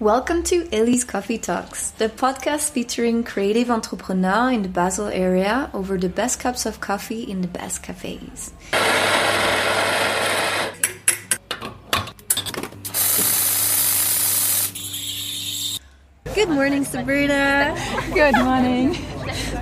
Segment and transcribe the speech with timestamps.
[0.00, 5.98] Welcome to Ellie's Coffee Talks, the podcast featuring creative entrepreneurs in the Basel area over
[5.98, 8.54] the best cups of coffee in the best cafes.
[16.34, 17.76] Good morning, Sabrina.
[18.14, 18.96] Good morning.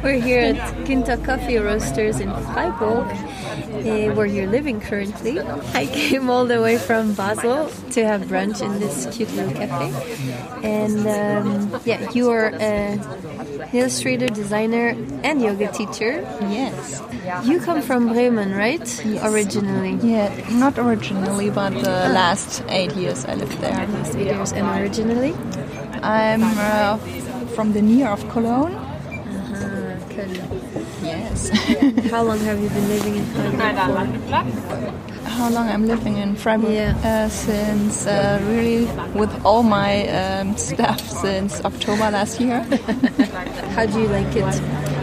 [0.04, 3.08] We're here at Quinta Coffee Roasters in Freiburg,
[3.84, 5.40] eh, where you're living currently.
[5.74, 9.92] I came all the way from Basel to have brunch in this cute little cafe.
[10.62, 13.00] And um, yeah, you are an
[13.72, 16.22] illustrator, designer, and yoga teacher.
[16.48, 17.02] Yes.
[17.44, 18.80] You come from Bremen, right?
[19.04, 19.24] Yes.
[19.24, 19.98] Originally.
[20.02, 23.86] Yeah, not originally, but the last eight years I lived there.
[23.86, 25.34] Last eight years, and originally?
[26.02, 26.96] I'm uh,
[27.54, 28.74] from the near of Cologne.
[28.74, 30.57] Uh, Köln.
[31.46, 32.10] Yes.
[32.10, 33.68] How long have you been living in Freiburg?
[35.24, 36.72] How long I'm living in Freiburg?
[36.72, 36.96] Yeah.
[37.04, 38.86] Uh, since uh, really
[39.18, 42.60] with all my um, stuff since October last year.
[43.76, 44.44] How do you like it?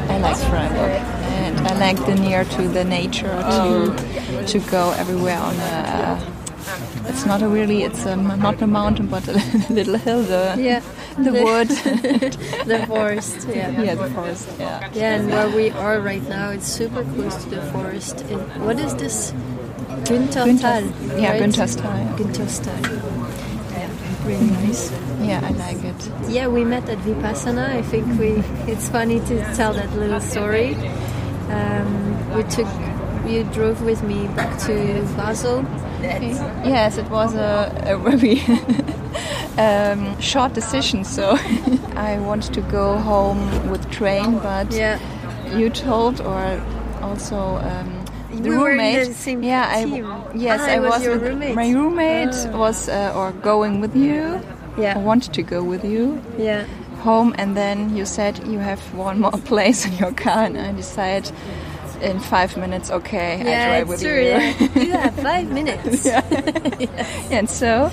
[0.09, 1.01] I like Freiburg
[1.39, 6.31] and I like the near to the nature to to go everywhere on a.
[7.07, 7.83] It's not a really.
[7.83, 9.33] It's a, not a mountain, but a
[9.69, 10.23] little hill.
[10.23, 10.81] The Yeah.
[11.17, 11.67] The wood.
[12.65, 13.81] the forest, yeah.
[13.81, 14.49] yeah, the forest.
[14.59, 14.89] Yeah.
[14.93, 18.21] Yeah, and where we are right now, it's super close to the forest.
[18.29, 19.31] In, what is this?
[20.03, 20.45] Günthertal.
[20.59, 21.41] Günther- yeah, right?
[21.41, 22.17] Günthertal, yeah.
[22.17, 22.77] Günthertal.
[23.71, 24.91] Yeah, really nice.
[25.21, 26.11] Yeah, I like it.
[26.29, 27.69] Yeah, we met at Vipassana.
[27.69, 28.43] I think we.
[28.71, 30.75] It's funny to tell that little story.
[31.49, 32.67] Um, we took.
[33.25, 35.65] You drove with me back to Basel.
[36.01, 38.35] Yes, it was a, a very
[39.57, 41.03] um, short decision.
[41.03, 41.31] So
[41.95, 44.99] I wanted to go home with train, but Yeah.
[45.57, 46.61] you told or
[47.01, 47.37] also.
[47.57, 50.05] Um, the We roommate, the yeah, team.
[50.05, 51.55] I yes, Ah, I was was with roommate.
[51.55, 52.57] my roommate Ah.
[52.57, 54.41] was uh, or going with you.
[54.77, 54.95] Yeah.
[54.97, 56.65] I wanted to go with you Yeah.
[57.05, 60.73] home, and then you said you have one more place in your car, and I
[60.73, 61.31] decided
[62.01, 64.11] in five minutes, okay, I drive with true.
[64.11, 64.25] you.
[64.27, 64.83] Yeah.
[64.83, 66.05] you have five minutes.
[67.31, 67.89] and so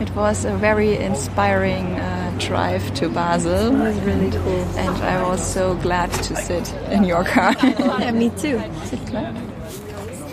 [0.00, 3.74] it was a very inspiring uh, drive to Basel.
[3.74, 4.62] It was really cool.
[4.76, 7.54] And I was so glad to sit in your car.
[8.00, 8.58] Yeah, me too.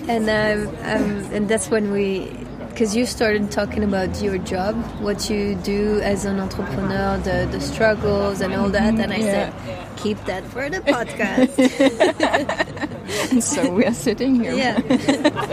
[0.09, 2.29] And um, um, and that's when we,
[2.69, 7.61] because you started talking about your job, what you do as an entrepreneur, the the
[7.61, 9.31] struggles and all that, and I Yeah.
[9.53, 9.53] said,
[9.97, 11.55] keep that for the podcast.
[13.31, 14.53] and so we are sitting here.
[14.53, 14.77] yeah,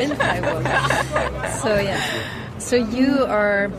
[0.02, 0.10] in.
[1.62, 2.00] So yeah,
[2.58, 3.70] so you are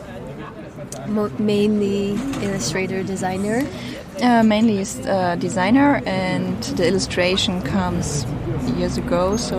[1.39, 3.67] mainly illustrator designer.
[4.21, 8.25] Uh, mainly is uh, designer, and the illustration comes
[8.77, 9.35] years ago.
[9.37, 9.57] So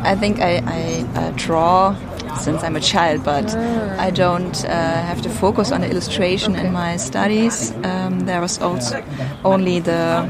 [0.00, 1.94] I think I, I uh, draw
[2.36, 3.54] since I'm a child, but
[3.98, 7.72] I don't uh, have to focus on the illustration in my studies.
[7.84, 9.04] Um, there was also
[9.44, 10.26] only the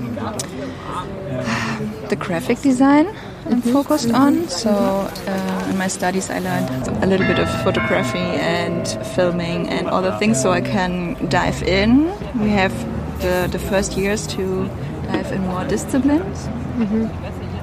[2.09, 3.15] the graphic design
[3.51, 4.49] I'm focused on.
[4.49, 6.69] So uh, in my studies, I learned
[7.03, 12.07] a little bit of photography and filming and other things, so I can dive in.
[12.41, 12.73] We have
[13.21, 14.69] the, the first years to
[15.13, 16.47] dive in more disciplines.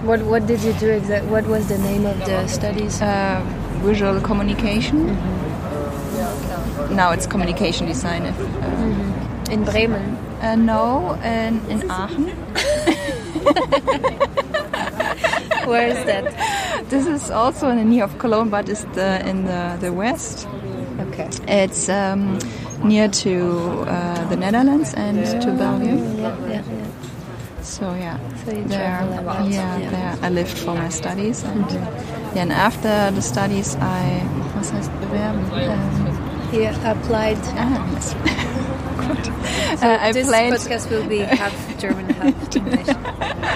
[0.04, 1.30] What what did you do exactly?
[1.32, 3.02] What was the name of the studies?
[3.02, 3.42] Uh,
[3.84, 5.16] visual communication.
[6.96, 8.24] Now it's communication design.
[8.26, 10.18] If, uh, In Bremen.
[10.42, 12.32] uh, no, in, in Aachen.
[15.68, 16.90] Where is that?
[16.90, 20.48] This is also in the near of Cologne, but it's the, in the, the west.
[21.00, 21.30] Okay.
[21.48, 22.40] It's um,
[22.84, 26.20] near to uh, the Netherlands and to Belgium.
[26.20, 26.88] Yeah, yeah, yeah.
[27.62, 29.90] So yeah, So you there, travel a lot, yeah, yeah.
[29.90, 34.24] there I lived for my studies, and yeah, and after the studies, I
[34.58, 35.44] was heißt bewerben?
[35.52, 37.38] Um, applied.
[37.58, 38.16] ah, yes.
[38.98, 39.28] Good.
[39.84, 40.54] Uh, I this played.
[40.54, 42.88] podcast will be half German, half English.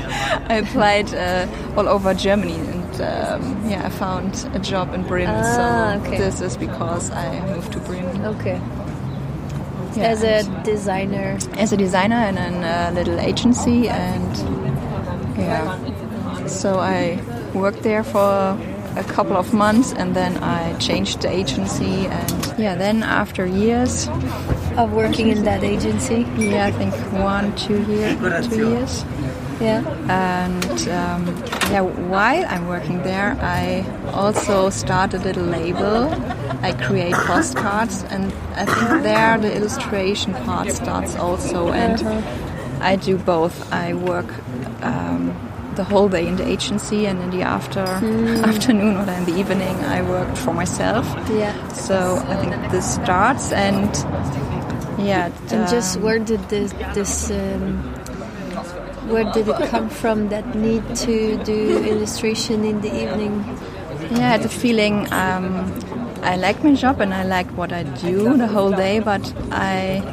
[0.50, 1.48] I applied uh,
[1.78, 5.36] all over Germany, and um, yeah, I found a job in Bremen.
[5.44, 6.18] Ah, so okay.
[6.18, 8.26] this is because I moved to Bremen.
[8.26, 8.60] Okay.
[9.96, 11.38] Yeah, As a designer.
[11.58, 14.38] as a designer in a little agency and
[15.38, 17.20] yeah so i
[17.54, 18.58] worked there for
[18.96, 24.08] a couple of months and then i changed the agency and yeah then after years
[24.78, 26.26] Of working in that agency.
[26.38, 28.16] yeah i think one two year
[28.50, 29.04] two years
[29.62, 29.82] Yeah.
[30.10, 31.28] and um,
[31.72, 36.10] yeah while i'm working there i also start a little label
[36.64, 42.02] i create postcards and i think there the illustration part starts also and
[42.82, 44.30] i do both i work
[44.84, 45.32] um,
[45.76, 47.80] the whole day in the agency and in the after
[48.50, 51.54] afternoon or in the evening i worked for myself Yeah.
[51.72, 53.90] so i think this starts and
[55.00, 55.32] yeah.
[55.50, 57.82] And just um, where did this this um,
[59.12, 63.44] where did it come from that need to do illustration in the evening?
[64.12, 65.72] Yeah, I had the feeling um,
[66.24, 70.04] I like my job and I like what I do the whole day, but I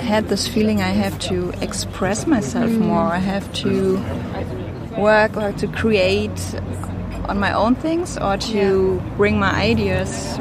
[0.00, 3.12] had this feeling I have to express myself more.
[3.12, 3.98] I have to
[4.96, 6.54] work or to create
[7.28, 10.38] on my own things or to bring my ideas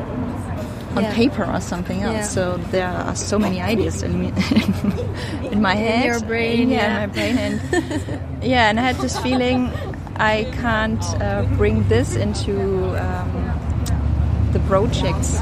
[0.97, 1.13] on Yeah.
[1.15, 2.15] paper or something else.
[2.15, 2.23] Yeah.
[2.23, 4.27] So there are so many ideas in me,
[5.51, 6.87] in my head, in your brain, yeah, yeah.
[6.87, 7.55] in my brain, and
[8.53, 9.69] yeah, and I had this feeling
[10.19, 12.55] I can't uh, bring this into
[13.05, 13.29] um,
[14.53, 15.39] the projects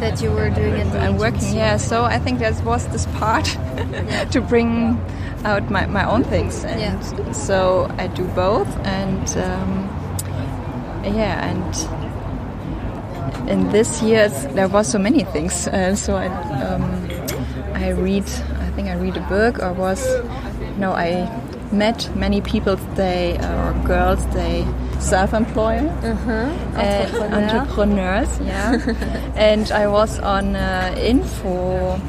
[0.00, 1.54] That you were doing at the I'm working.
[1.56, 3.44] Yeah, so I think that was this part
[4.32, 4.98] to bring
[5.44, 7.32] out my, my own things, and Yeah.
[7.32, 9.72] so I do both, and um,
[11.16, 11.74] yeah, and
[13.48, 15.66] in this year there was so many things.
[15.68, 16.82] Uh, so I um,
[17.74, 18.24] I read,
[18.60, 20.00] I think I read a book, or was
[20.78, 21.28] no, I
[21.72, 22.76] met many people.
[22.96, 24.24] They uh, or girls.
[24.34, 24.64] They
[24.98, 26.32] self-employed Uh-huh.
[26.32, 27.42] uh, Entrepreneur.
[27.42, 28.80] entrepreneurs, yeah.
[29.36, 32.00] and I was on uh, info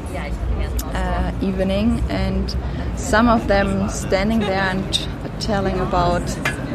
[0.94, 2.56] uh, evening, and
[2.96, 5.08] some of them standing there and
[5.40, 6.22] telling about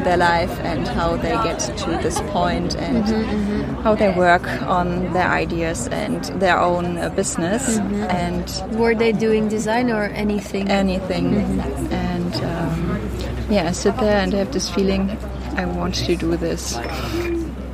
[0.04, 3.04] their life and how they get to this point and
[3.84, 7.78] how they work on their ideas and their own uh, business
[8.10, 8.46] and
[8.80, 10.70] Were they doing design or anything?
[10.70, 11.36] anything.
[11.92, 13.10] And um,
[13.50, 15.10] yeah, I sit there and have this feeling
[15.56, 16.78] I want to do this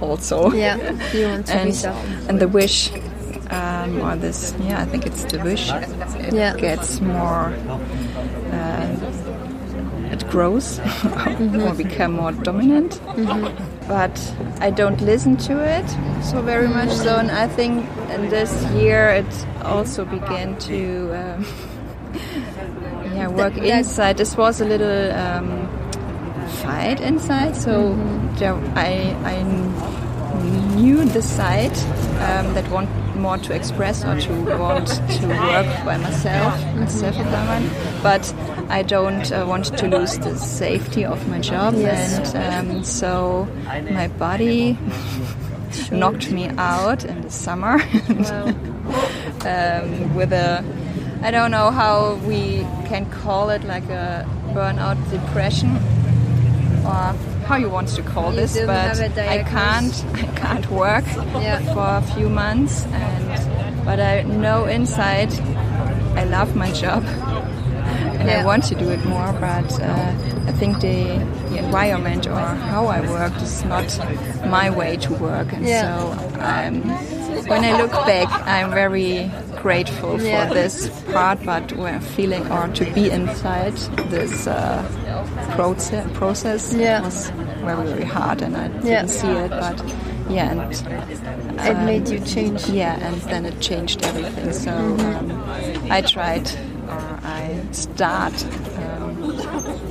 [0.02, 0.52] also.
[0.52, 0.76] yeah,
[1.14, 2.06] you want to be and, self.
[2.30, 2.92] and the wish
[3.52, 6.56] um, or this yeah i think it's the wish it Yeah.
[6.56, 7.52] gets more
[8.54, 8.89] uh,
[10.30, 10.80] grows
[11.66, 13.00] or become more dominant.
[13.88, 14.16] But
[14.62, 15.88] i don't listen to it
[16.24, 16.92] so very much.
[16.92, 19.32] So and i think in this year it
[19.64, 20.80] also began to
[21.22, 21.46] um,
[23.16, 24.18] yeah work that- inside.
[24.18, 25.68] This was a little um,
[26.64, 27.56] fight inside.
[27.56, 27.96] So
[28.38, 29.44] there, i i
[30.76, 31.76] knew the side
[32.30, 37.70] um, that want more to express or to want to work by myself, myself employment,
[38.02, 38.24] but
[38.70, 42.34] I don't uh, want to lose the safety of my job, Yes.
[42.36, 43.48] and um, so
[43.92, 44.78] my body
[45.92, 47.76] knocked me out in the summer
[49.46, 50.64] um, with a
[51.22, 55.76] I don't know how we can call it like a burnout depression
[56.86, 57.14] or
[57.48, 61.06] how you want to call You this, but I can't I can't work
[61.42, 61.60] Yeah.
[61.74, 65.34] for a few months and but I know inside
[66.16, 67.04] I love my job
[68.20, 68.42] and Yeah.
[68.42, 70.14] I want to do it more but uh,
[70.48, 70.98] I think the,
[71.50, 72.40] the environment or
[72.72, 73.88] how I work is not
[74.48, 75.82] my way to work and Yeah.
[75.82, 76.12] so
[76.42, 76.82] um,
[77.48, 79.32] when I look back I'm very
[79.62, 80.50] grateful for Yeah.
[80.54, 83.76] this part but we're feeling or to be inside
[84.10, 84.84] this uh,
[85.56, 87.02] process process Yeah.
[87.02, 87.30] was
[87.64, 89.78] very very hard and I didn't see it but
[90.30, 90.62] yeah and
[91.62, 92.68] It made you change.
[92.70, 95.44] yeah and then it changed everything so um,
[95.92, 96.48] I tried
[97.76, 98.34] start
[98.78, 99.34] um,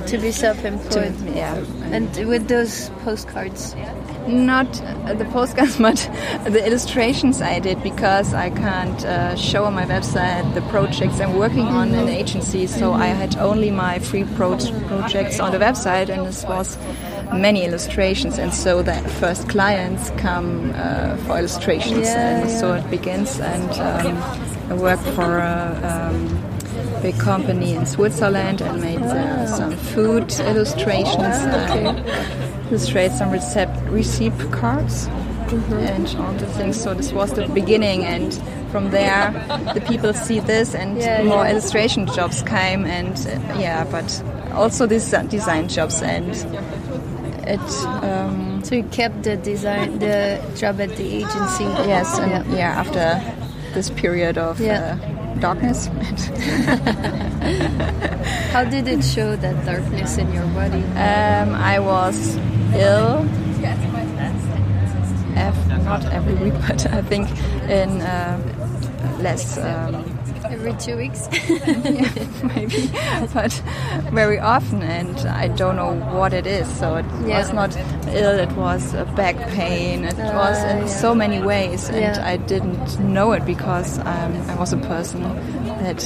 [0.07, 1.13] To be self-employed.
[1.35, 1.55] yeah
[1.91, 3.75] And with those postcards.
[4.27, 5.97] not uh, the postcards but
[6.45, 11.35] the illustrations I did because I can't uh, show on my website the projects I'm
[11.37, 16.09] working on in agency so I had only my free pro- projects on the website
[16.09, 16.77] and this was
[17.33, 22.89] many illustrations and so the first clients come uh, for illustrations Yeah, and so it
[22.89, 24.17] begins and um,
[24.71, 26.48] I work for a um,
[27.01, 31.99] big company in Switzerland and made uh, some food illustrations and
[32.69, 35.07] illustrate some recept receipt cards
[35.49, 35.73] Mm-hmm.
[35.73, 36.79] and all the things.
[36.79, 38.31] So this was the beginning, and
[38.71, 39.31] from there,
[39.73, 41.49] the people see this, and Yeah, more yeah.
[41.53, 46.35] illustration jobs came, and uh, yeah, but also these design jobs, and
[47.47, 47.59] it.
[48.03, 51.63] Um, So you kept the design, the job at the agency.
[51.87, 52.55] yes, and Yeah.
[52.55, 53.19] yeah, after
[53.73, 54.95] this period of uh,
[55.39, 55.87] darkness.
[58.51, 60.83] How did it show that darkness in your body?
[60.97, 62.35] Um, I was
[62.75, 63.27] ill.
[65.35, 67.29] Ev- not every week, but I think
[67.69, 68.37] in uh,
[69.19, 70.03] less, um,
[70.49, 71.27] Every two weeks.
[72.55, 72.89] maybe,
[73.33, 73.53] but
[74.11, 76.67] very often, and I don't know what it is.
[76.79, 77.39] So it Yeah.
[77.39, 77.75] was not
[78.07, 80.03] ill; it was a back pain.
[80.05, 80.85] It was in Ah, yeah.
[80.87, 82.17] so many ways, and.
[82.19, 85.21] I didn't know it because um, I was a person
[85.83, 85.99] that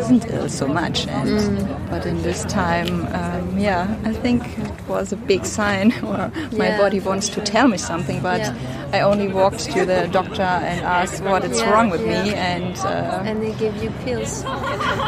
[0.00, 1.06] isn't ill so much.
[1.08, 1.90] And Mm.
[1.90, 4.42] but in this time, um, yeah, I think
[4.88, 6.78] was a big sign, or my Yeah.
[6.78, 8.20] body wants to tell me something.
[8.20, 8.54] But Yeah.
[8.92, 12.76] I only walked to the doctor and asked what is Yeah, wrong with me, and
[12.78, 14.44] uh, And they give you pills.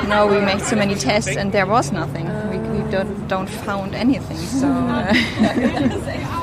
[0.08, 2.26] no, we made so many tests, and there was nothing.
[2.50, 4.38] We, we don't don't found anything.
[4.38, 4.66] So.
[4.96, 5.14] Uh,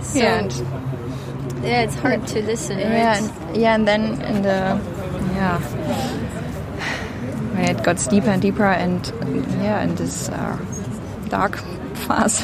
[0.00, 0.52] So, yeah, and,
[1.62, 2.86] yeah, it's hard to listen, right?
[2.86, 4.80] yeah, and, yeah, and then in the
[5.34, 5.60] yeah,
[7.70, 9.04] it got deeper and deeper, and
[9.62, 10.56] yeah, in this uh,
[11.28, 11.58] dark
[12.06, 12.40] phase,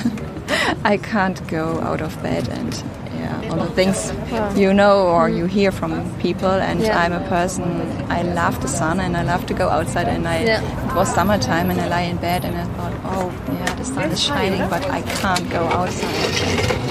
[0.84, 2.74] I can't go out of bed, and
[3.14, 4.12] yeah, all the things
[4.58, 6.50] you know or you hear from people.
[6.50, 6.98] And Yeah.
[7.00, 7.64] I'm a person
[8.10, 10.08] I love the sun, and I love to go outside.
[10.08, 10.62] And I Yeah.
[10.88, 14.10] it was summertime, and I lie in bed, and I thought, oh yeah, the sun
[14.10, 16.84] is shining, but I can't go outside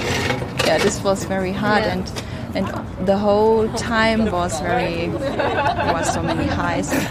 [0.66, 2.10] yeah, this was very hard, and
[2.56, 2.68] and
[3.06, 7.08] the whole time was very there was so many highs and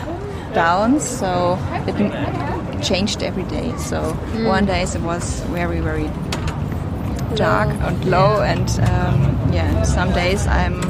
[0.55, 3.73] downs, so it, it changed every day.
[3.77, 3.99] So
[4.33, 4.47] Mm.
[4.47, 6.09] one day it was very very
[7.37, 10.81] dark and low, and um, yeah, and some days I'm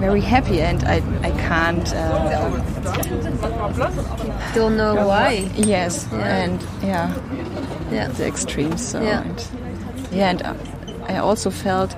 [0.00, 1.92] very happy, and I I can't.
[1.94, 2.60] Uh,
[4.54, 5.48] Don't know why.
[5.54, 6.42] yes, Yeah.
[6.44, 7.12] and yeah,
[7.92, 8.08] Yeah.
[8.08, 8.86] the extremes.
[8.86, 9.22] So Yeah.
[9.22, 9.48] and
[10.12, 10.54] yeah, and uh,
[11.08, 11.94] I also felt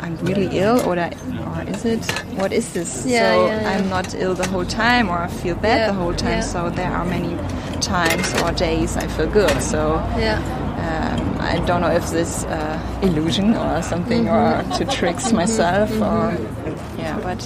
[0.00, 1.10] I'm really ill, or, I,
[1.56, 2.04] or is it?
[2.38, 3.04] What is this?
[3.06, 3.70] Yeah, so yeah.
[3.70, 6.42] I'm not ill the whole time, or I feel bad the whole time.
[6.42, 7.36] So there are many
[7.80, 9.60] times or days I feel good.
[9.62, 10.38] So Yeah.
[10.88, 14.70] Um, I don't know if this uh, illusion or something, Mm-hmm.
[14.70, 16.36] or to tricks myself, or
[16.98, 17.18] yeah.
[17.22, 17.40] But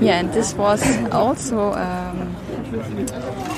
[0.00, 0.80] yeah, and this was
[1.12, 1.72] also.
[1.74, 2.34] Um,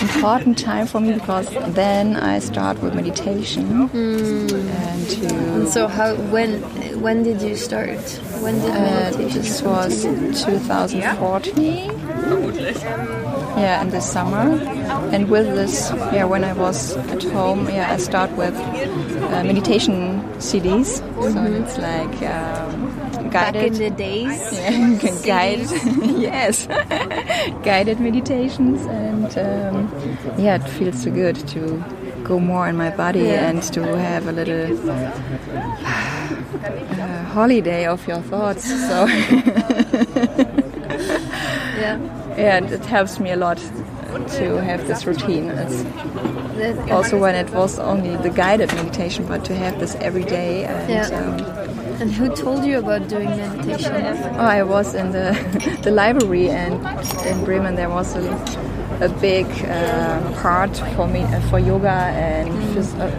[0.03, 6.15] important time for me because then I start with meditation and to And so how
[6.31, 6.63] when
[7.03, 7.99] when did you start?
[8.45, 10.03] When did uh, meditation this was
[10.45, 13.17] 2014 yeah
[13.59, 14.51] in the summer
[15.13, 20.23] and with this yeah when I was at home yeah I start with uh, meditation
[20.39, 21.01] CDs
[21.33, 22.91] so it's like um,
[23.31, 23.31] Mm-hmm.
[23.31, 24.53] Back in guided the days.
[24.59, 25.71] yeah, guided
[26.21, 26.67] yes
[27.63, 29.89] guided meditations and um,
[30.37, 31.81] yeah it feels so good to
[32.25, 33.49] go more in my body Yeah.
[33.51, 35.11] and to have a little uh,
[37.35, 39.07] holiday of your thoughts so
[41.79, 41.99] Yeah.
[42.43, 43.59] Yeah and it helps me a lot
[44.39, 49.55] to have this routine it's also when it was only the guided meditation but to
[49.55, 51.19] have this every day and Yeah.
[51.21, 51.37] um,
[52.03, 53.93] And who told you about doing meditation?
[54.41, 55.27] Oh, I was in the
[55.87, 56.75] the library, and
[57.29, 58.25] in Bremen there was a,
[59.05, 63.11] a big uh, part for me uh, for yoga and phys- uh,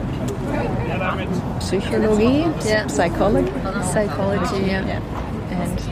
[1.59, 2.33] psychology,
[2.69, 2.87] Yeah.
[2.87, 3.51] psychology.
[3.93, 4.85] Psychology, yeah.
[4.87, 5.01] Yeah.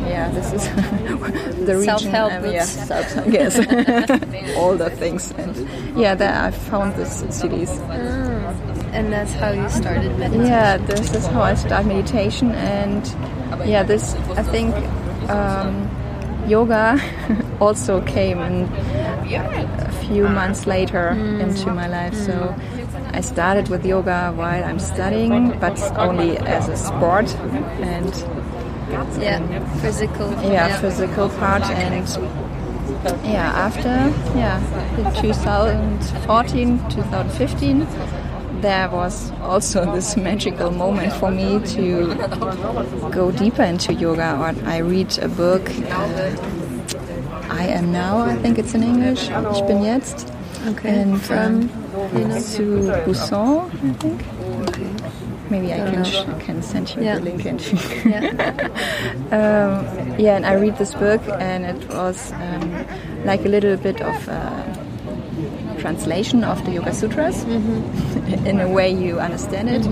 [0.07, 0.65] Yeah, this is
[1.65, 1.83] the region.
[1.83, 3.57] Self-help um, yeah, self yes,
[4.57, 5.31] all the things.
[5.31, 7.69] And yeah, there I found these cities.
[8.91, 10.47] And that's how you started meditating.
[10.47, 13.05] Yeah, this is how I start meditation, and
[13.67, 14.73] yeah, this I think
[15.29, 15.89] um,
[16.47, 16.99] yoga
[17.59, 18.63] also came in
[19.31, 22.15] a few months later into my life.
[22.15, 22.55] So
[23.13, 27.29] I started with yoga while I'm studying, but only as a sport
[27.81, 28.13] and
[28.91, 30.31] Yeah, physical.
[30.43, 32.07] yeah, physical part and
[33.23, 33.89] yeah after
[34.37, 34.59] yeah
[34.97, 37.87] in 2014 2015
[38.61, 42.15] there was also this magical moment for me to
[43.11, 46.35] go deeper into yoga or i read a book uh,
[47.51, 50.27] i am now i think it's in english ich bin jetzt
[50.67, 50.89] Okay.
[50.89, 51.69] and From um,
[52.17, 52.39] you know.
[52.39, 54.19] Sue Bousson, I think.
[55.49, 57.15] Maybe I can sh- can send you Yeah.
[57.17, 57.45] the link.
[57.45, 57.59] And
[58.05, 58.29] Yeah.
[59.37, 62.85] um, yeah, and I read this book, and it was um,
[63.25, 67.43] like a little bit of a translation of the Yoga Sutras
[68.45, 69.85] in a way you understand it.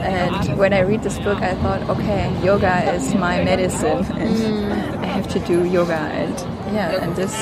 [0.00, 4.72] And when I read this book, I thought, okay, yoga is my medicine, and
[5.04, 5.92] I have to do yoga.
[6.20, 6.34] And
[6.74, 7.34] yeah, and this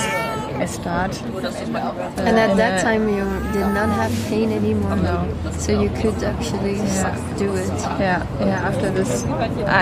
[0.60, 1.12] I start.
[1.22, 4.96] And at that time, you did not have pain anymore.
[4.96, 5.18] No.
[5.52, 7.16] So you could actually Yeah.
[7.38, 7.70] do it.
[8.00, 8.68] Yeah, yeah.
[8.68, 9.24] After this,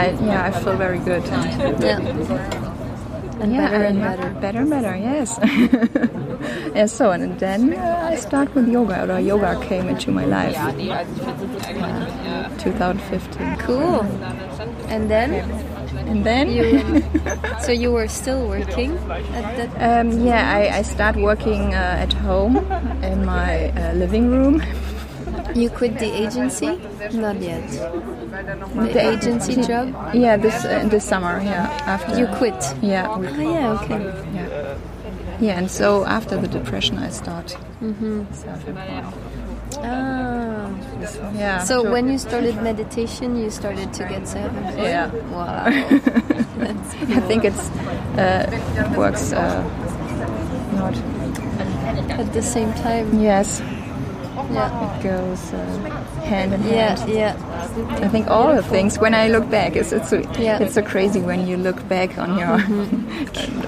[0.00, 1.24] I yeah, I feel very good.
[1.80, 1.98] Yeah.
[3.40, 4.28] And yeah, better and better.
[4.40, 4.96] better and better.
[4.96, 5.38] Yes.
[6.74, 6.86] yeah.
[6.86, 10.56] So and then uh, I start with yoga, or yoga came into my life.
[10.56, 10.72] Uh,
[12.58, 14.00] 2015, Cool.
[14.88, 15.30] And then
[16.06, 17.02] and then you,
[17.60, 18.96] so you were still working
[19.34, 20.00] at that.
[20.00, 22.56] um, yeah, I, I start working uh, at home
[23.02, 24.62] in my uh, living room.
[25.54, 26.78] You quit the agency?
[27.12, 27.68] Not yet.
[28.92, 29.94] The agency job?
[30.14, 31.40] Yeah, this uh, this summer.
[31.40, 32.54] Yeah, after You quit.
[32.82, 34.00] Yeah, Oh yeah, okay.
[34.34, 34.76] yeah.
[35.40, 37.56] yeah, and so after the depression, I start
[38.32, 39.14] self-employed.
[39.82, 40.70] Ah.
[41.34, 41.62] Yeah.
[41.64, 44.78] So when you started meditation, you started to get self-employed.
[44.78, 45.10] Yeah.
[45.30, 45.64] Wow.
[45.66, 47.68] I think it's
[48.18, 48.46] uh,
[48.96, 49.62] works uh,
[50.74, 50.96] not.
[52.18, 53.20] at the same time.
[53.20, 53.60] Yes,
[54.52, 54.96] Yeah.
[54.98, 55.58] it goes uh,
[56.24, 56.96] hand in Yeah.
[56.98, 57.10] hand.
[57.10, 57.34] Yeah.
[58.04, 58.98] I think all the things.
[58.98, 60.58] When I look back, it's it's so, Yeah.
[60.62, 62.56] it's so crazy when you look back on your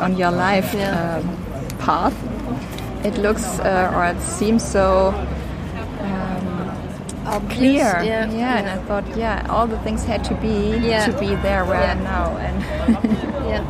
[0.05, 1.19] on your life Yeah.
[1.21, 1.23] um,
[1.79, 2.15] path.
[3.05, 5.13] It looks uh, or it seems so
[7.29, 7.59] Obvious.
[7.59, 8.03] clear.
[8.03, 8.31] Yeah.
[8.33, 11.07] yeah and I thought, yeah, all the things had to be Yeah.
[11.07, 12.63] to be there where I am now, and
[13.49, 13.65] Yeah.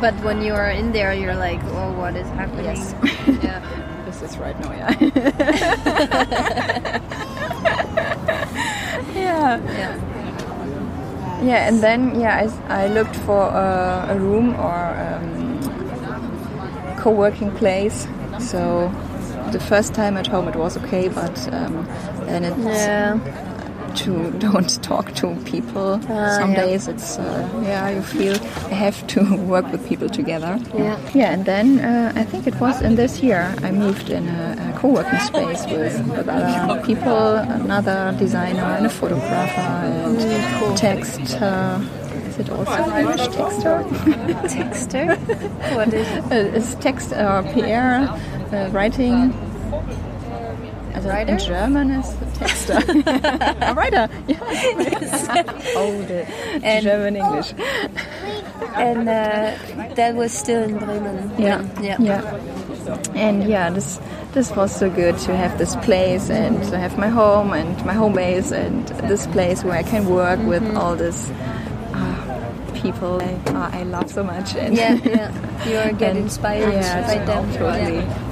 [0.00, 2.64] But when you are in there, you're like, oh, what is happening?
[2.64, 2.94] Yes.
[3.42, 3.60] yeah.
[4.06, 4.90] this is right now, yeah.
[9.14, 9.60] yeah.
[9.78, 9.98] Yeah.
[11.42, 15.58] Yeah, and then yeah, I, I looked for a, a room or um,
[16.98, 18.06] co-working place.
[18.38, 18.90] So
[19.50, 21.84] the first time at home it was okay, but um,
[22.32, 23.18] then it's Yeah.
[24.04, 26.00] to don't talk to people.
[26.08, 26.64] Ah, Some yeah.
[26.64, 28.34] days it's uh, yeah, you feel
[28.70, 29.20] I have to
[29.52, 30.58] work with people together.
[30.74, 30.96] Yeah.
[31.14, 34.56] Yeah, and then uh, I think it was in this year I moved in a,
[34.74, 41.20] a co-working space with, with other people, another designer and a photographer and Mm, text.
[41.42, 41.78] Uh,
[42.28, 43.84] is it also English texter?
[44.56, 45.06] Texter?
[45.76, 46.24] what is it?
[46.32, 48.08] Uh, it's text uh, PR
[48.56, 49.32] uh, writing.
[50.94, 51.32] Also Writer?
[51.32, 52.06] In German is
[52.38, 52.78] texter.
[53.70, 54.08] a writer.
[54.28, 54.38] Yeah.
[55.76, 56.26] oh, the
[56.62, 57.52] And- German English.
[58.74, 59.52] And uh,
[59.96, 61.30] that was still in Bremen.
[61.38, 61.60] Yeah.
[61.82, 61.96] Yeah.
[62.00, 62.98] Yeah.
[63.14, 64.00] And yeah, this
[64.32, 67.92] this was so good to have this place and to have my home and my
[67.92, 70.78] home base and this place where I can work with Mm-hmm.
[70.78, 71.28] all this
[71.92, 74.54] uh, people I, uh, I love so much.
[74.56, 75.68] And Yeah, yeah.
[75.68, 77.52] You are get and- inspired yeah, by them.
[77.52, 77.96] Totally.
[77.96, 78.31] Yeah.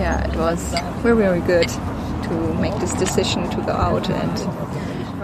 [0.00, 0.60] Yeah, it was
[1.02, 1.68] very very good
[2.26, 4.36] to make this decision to go out and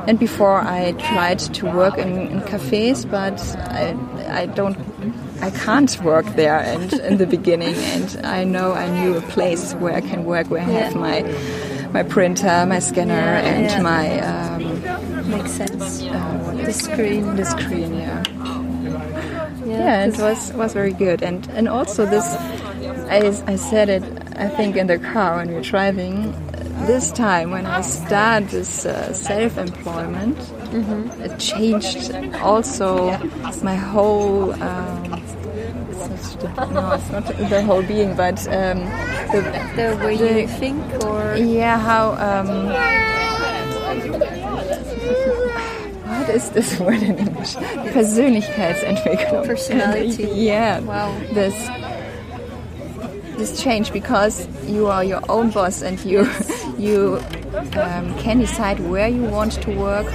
[0.09, 3.41] and before I tried to work in, in cafes, but
[3.81, 3.97] I
[4.43, 4.77] I don't
[5.41, 9.75] I can't work there and in the beginning and I know I knew a place
[9.75, 11.23] where I can work where I have my
[11.93, 13.83] my printer, my scanner Yeah, and yeah.
[13.83, 16.03] my um, Makes sense.
[16.03, 17.37] uh, The screen.
[17.37, 18.23] the screen, yeah.
[19.67, 19.79] Yeah.
[19.79, 22.27] Yeah, it was was very good, and and also this,
[23.11, 23.19] I,
[23.53, 24.05] I said it,
[24.37, 26.35] I think in the car when we're driving.
[26.87, 30.37] This time when I started this uh, self-employment,
[31.25, 33.17] it changed also
[33.63, 34.53] my whole.
[34.63, 35.23] Um,
[36.73, 38.81] no, it's not the whole being, but um,
[39.33, 39.41] the,
[39.77, 42.69] The way the- you think or yeah, how um,
[46.07, 47.55] what is this word in English?
[47.97, 49.47] Persönlichkeitsentwicklung.
[49.47, 50.25] Personality.
[50.35, 50.81] yeah.
[50.81, 51.11] Wow.
[51.33, 51.57] This
[53.39, 56.27] this change because you are your own boss and you
[56.79, 57.21] you
[57.77, 60.07] um, can decide where you want to work,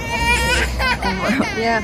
[1.58, 1.82] yeah.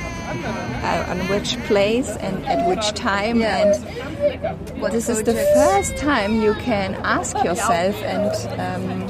[0.83, 3.59] uh, on which place and at which time Yeah.
[3.74, 9.09] and What this is the first time you can ask yourself and um,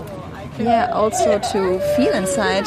[0.58, 2.66] yeah also to feel inside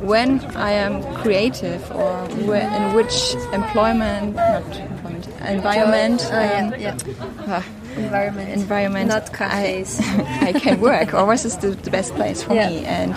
[0.00, 2.14] when I am creative or
[2.48, 6.96] where, in which employment not employment environment Oh, yeah, um, yeah.
[7.48, 7.64] ah,
[8.04, 8.48] Environment.
[8.50, 10.00] environment Not cafes.
[10.00, 12.68] I, I can work or what is the, the best place for Yeah.
[12.70, 13.14] me and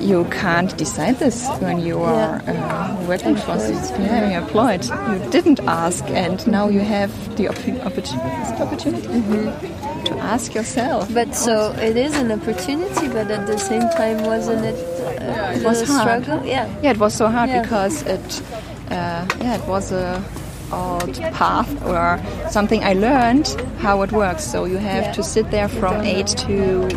[0.00, 4.84] you can't decide this when you are uh, working for yeah, employed.
[4.84, 10.04] You didn't ask, and now you have the oppo- opportunity, opportunity Mm-hmm.
[10.06, 11.12] to ask yourself.
[11.12, 14.76] But so it is an opportunity, but at the same time, wasn't it
[15.20, 16.22] uh, It was hard.
[16.24, 16.46] struggle?
[16.46, 16.66] Yeah.
[16.82, 17.62] Yeah, it was so hard Yeah.
[17.62, 18.42] because it,
[18.90, 20.22] uh, yeah, it was a
[20.72, 24.44] old path or something I learned how it works.
[24.44, 25.12] So you have Yeah.
[25.12, 26.88] to sit there from eight to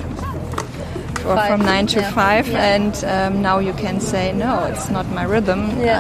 [1.26, 2.12] or Five, from nine to yeah.
[2.12, 2.76] five, Yeah.
[2.76, 5.72] and um, now you can say no, it's not my rhythm.
[5.80, 6.00] Yeah.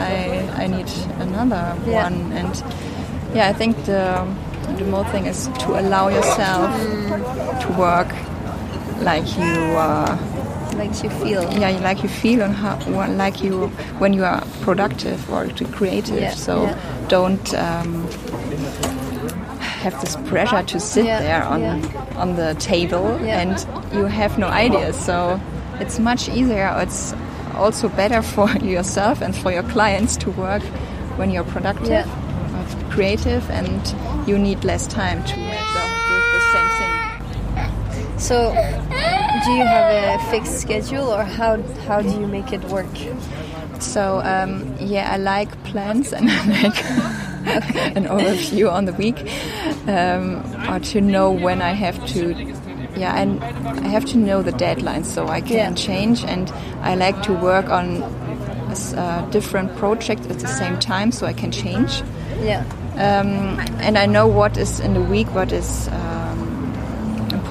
[0.57, 2.53] I I need another one, and
[3.33, 4.25] yeah, I think the
[4.77, 7.59] the more thing is to allow yourself Mm.
[7.63, 8.09] to work
[9.01, 9.77] like you.
[9.79, 10.17] Uh,
[10.77, 11.43] Like you feel.
[11.59, 13.67] yeah, you- like you feel and how, when- like you
[13.99, 16.19] when you are productive or creative.
[16.21, 16.75] Yeah, So yeah.
[17.07, 18.07] don't um,
[19.59, 21.61] have this pressure to sit Yeah, there on
[22.17, 23.07] on the table
[23.41, 24.95] and you have no ideas.
[25.05, 25.39] So
[25.79, 26.73] it's much easier.
[26.79, 27.13] It's
[27.55, 30.63] also better for yourself and for your clients to work
[31.17, 32.07] when you're productive,
[32.89, 33.95] creative, and
[34.27, 38.19] you need less time to make the, the, the same thing.
[38.19, 38.51] So,
[39.45, 42.85] do you have a fixed schedule, or how how do you make it work?
[43.79, 46.85] So um, yeah, I like plans and I like
[47.97, 49.17] an overview on the week,
[49.87, 52.33] um, or to know when I have to.
[52.95, 53.43] Yeah, and
[53.83, 55.73] I have to know the deadlines so I can Yeah.
[55.73, 56.23] change.
[56.23, 56.51] And
[56.83, 61.51] I like to work on uh, different projects at the same time so I can
[61.51, 62.03] change.
[62.39, 62.63] Yeah.
[62.93, 66.12] Um, and I know what is in the week, what is um,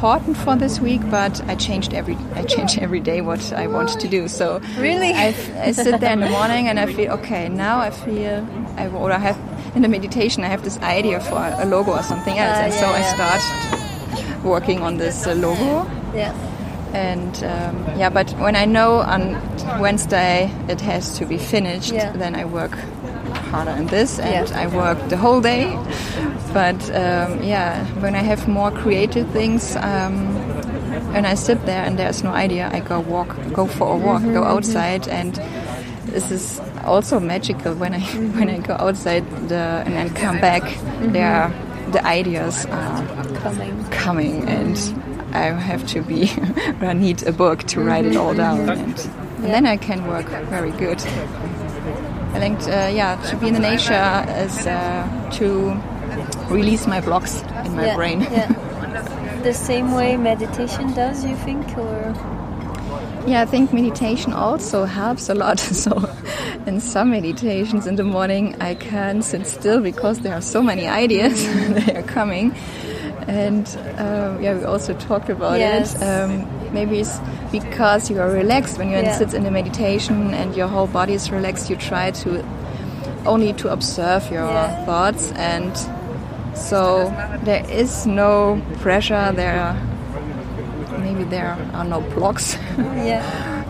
[0.03, 4.01] important for this week, but I changed every I change every day what I want
[4.01, 4.27] to do.
[4.27, 5.13] So Really?
[5.13, 5.29] I,
[5.69, 7.49] I sit there in the morning and I feel okay.
[7.49, 8.45] Now I feel
[8.77, 9.39] I or I have
[9.77, 12.73] in the meditation I have this idea for a logo or something else, Ah, and
[12.75, 15.87] so yeah, I start working on this uh, logo.
[16.17, 16.35] Yeah.
[16.93, 19.23] And um, yeah, but when I know on
[19.81, 22.11] Wednesday it has to be finished, Yeah.
[22.17, 22.75] then I work
[23.53, 24.63] harder on this and Yeah.
[24.63, 25.71] I work the whole day.
[26.53, 30.37] But um, yeah, when I have more creative things, um,
[31.15, 34.23] and I sit there and there's no idea, I go walk, go for a walk,
[34.23, 35.35] Mm-hmm, go outside, and
[36.07, 38.39] this is also magical when I Mm-hmm.
[38.39, 40.63] when I go outside the, and then come back.
[41.01, 41.53] There,
[41.93, 43.85] the ideas are Coming.
[43.91, 44.79] coming and
[45.35, 46.31] I have to be
[46.81, 48.99] I need a book to write it all down and,
[49.45, 50.99] and then I can work very good.
[52.35, 55.77] I think uh, yeah to be in the nature is uh, to
[56.53, 57.97] release my blocks in my yeah.
[57.97, 58.21] brain.
[58.23, 58.49] Yeah.
[59.43, 62.15] The same way meditation does, you think, or
[63.27, 65.59] Yeah, I think meditation also helps a lot.
[65.85, 66.09] So,
[66.67, 70.87] in some meditations in the morning, I can sit still because there are so many
[70.87, 71.35] ideas
[71.87, 72.55] they are coming.
[73.27, 73.67] And
[73.99, 75.95] um, yeah, we also talked about Yes.
[75.97, 76.03] it.
[76.05, 77.19] Um, maybe it's
[77.51, 79.19] because you are relaxed when you Yeah.
[79.19, 81.69] sit in the meditation and your whole body is relaxed.
[81.71, 82.45] You try to
[83.27, 84.85] only to observe your Yeah.
[84.87, 85.73] thoughts, and
[86.55, 87.11] so
[87.45, 89.33] there is no pressure.
[89.35, 92.57] There, are, maybe there are no blocks.
[92.79, 93.23] yeah,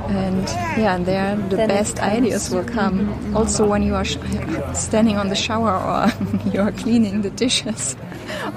[0.09, 0.47] And
[0.79, 3.35] yeah, and there the Then best ideas will come.
[3.37, 4.19] Also, when you are sh-
[4.75, 6.07] standing on the shower or
[6.53, 7.97] you are cleaning the dishes,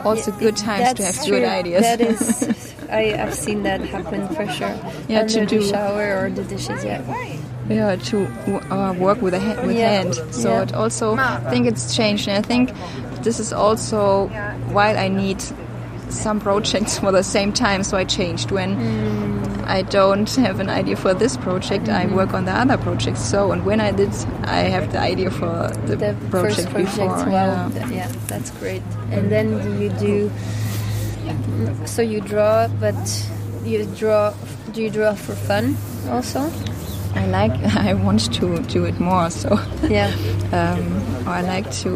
[0.03, 1.81] also good times to have that's good ideas.
[1.83, 4.75] That is, I, I've seen that happen for sure.
[5.07, 6.83] Yeah, Under to the do- shower or the dishes.
[6.83, 7.01] Yeah,
[7.69, 8.25] yeah, to
[8.71, 9.89] uh, work with a ha- with Yeah.
[9.89, 10.13] hand.
[10.31, 10.61] So Yeah.
[10.63, 12.69] it also, I think it's changed, and I think
[13.25, 14.27] this is also
[14.71, 15.41] while I need
[16.09, 17.83] some projects for the same time.
[17.83, 18.75] So I changed when.
[18.77, 19.45] Mm.
[19.67, 21.89] I don't have an idea for this project.
[21.89, 22.15] I Mm-hmm.
[22.15, 23.17] work on the other project.
[23.17, 26.97] So, and when I did, I have the idea for the, the project first project.
[26.97, 27.07] before.
[27.33, 27.89] wow, yeah.
[27.89, 28.83] yeah, that's great.
[29.09, 30.29] And then you do?
[31.85, 32.95] So you draw, but
[33.63, 34.33] you draw.
[34.71, 35.75] Do you draw for fun
[36.09, 36.41] also?
[37.15, 37.51] I like.
[37.75, 39.31] I want to do it more.
[39.31, 39.49] So,
[39.89, 40.13] Yeah.
[40.53, 41.89] um, or I like to.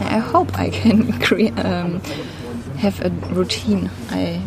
[0.00, 1.58] I hope I can create.
[1.64, 2.00] Um,
[2.78, 3.90] have a routine.
[4.10, 4.42] I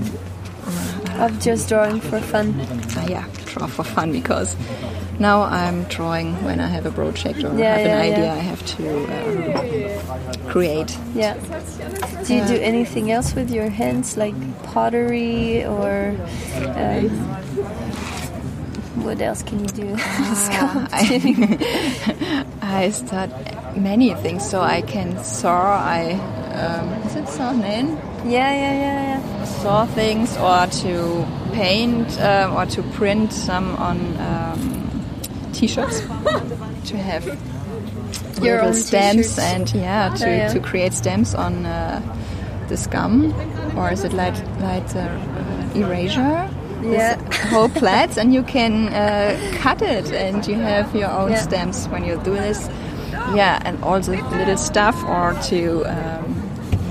[1.20, 2.54] Of just drawing for fun.
[2.98, 4.56] uh, yeah draw for fun because
[5.18, 8.34] now I'm drawing when I have a project or Yeah, have an idea yeah.
[8.34, 8.84] I have to
[10.44, 10.98] um, create.
[11.14, 11.36] Yeah.
[12.26, 16.18] Do you do anything else with your hands, like pottery or?
[16.76, 17.10] Um,
[19.06, 19.96] what else can you do?
[19.96, 20.90] Sculpting.
[20.92, 22.16] I
[22.92, 23.30] start
[23.76, 25.78] many things, so I can saw.
[25.78, 26.14] I
[26.62, 27.98] um, is it saw name?
[28.26, 29.46] yeah, yeah, yeah, yeah.
[29.46, 34.60] Saw things, or to paint, um, or to print some on um,
[35.54, 36.00] t-shirts
[36.90, 37.26] to have
[38.42, 40.48] Your own stamps and yeah to, Oh, yeah.
[40.54, 42.02] to create stamps on uh,
[42.68, 43.34] this gum,
[43.78, 45.08] or is it like like uh,
[45.76, 46.50] erasure?
[46.92, 47.16] Yeah.
[47.50, 51.42] Whole plats and you can uh, cut it and you have your own Yeah.
[51.42, 52.70] stamps when you do this
[53.34, 56.26] yeah and all the little stuff or to um,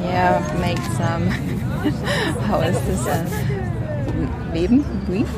[0.02, 1.26] yeah make some
[2.48, 3.24] how is this uh,
[4.52, 5.28] weave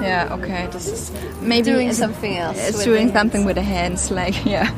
[0.00, 4.10] yeah okay this is maybe Doing it's- something else it's doing something with the hands
[4.20, 4.70] like yeah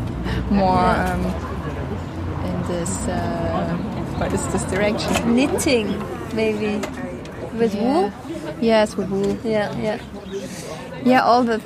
[0.50, 1.22] more um,
[2.44, 5.88] in this uh, what is this direction Knitting,
[6.34, 6.78] maybe,
[7.58, 8.12] with wool.
[8.60, 9.98] yes with wool Yeah, yeah.
[11.04, 11.60] yeah all the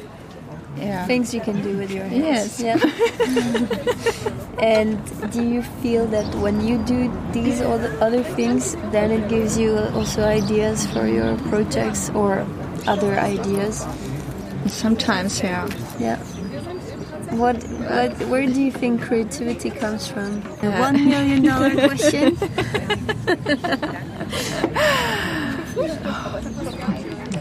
[0.77, 2.61] yeah Things you can do with your hands.
[2.61, 2.61] Yes.
[2.63, 2.79] Yeah.
[4.63, 4.95] and
[5.33, 9.77] do you feel that when you do these other other things, then it gives you
[9.99, 12.47] also ideas for your projects or
[12.87, 13.85] other ideas?
[14.67, 15.67] sometimes yeah
[15.99, 16.19] Yeah.
[17.39, 20.41] What, what, where do you think creativity comes from?
[20.61, 20.81] The Yeah.
[20.81, 22.37] one million dollar question.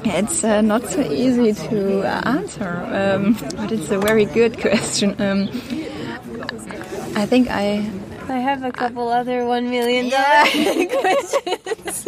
[0.10, 5.16] It's uh, not so easy to uh, answer, um, but it's a very good question.
[5.22, 5.50] Um,
[7.16, 7.90] I think I
[8.30, 10.46] I have a couple other one million dollar
[11.02, 12.08] questions.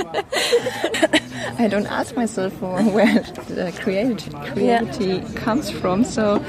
[1.60, 6.04] I don't ask myself for where the creativity, creativity comes from.
[6.04, 6.43] So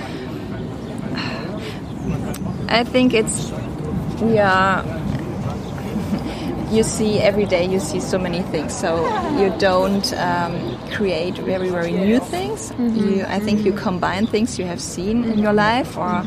[2.71, 3.51] I think it's
[4.21, 4.85] we are.
[6.71, 7.65] You see every day.
[7.67, 8.73] You see so many things.
[8.79, 9.03] So
[9.41, 12.73] you don't um, create very very new things.
[12.79, 16.23] You, I think you combine things you have seen in your life, or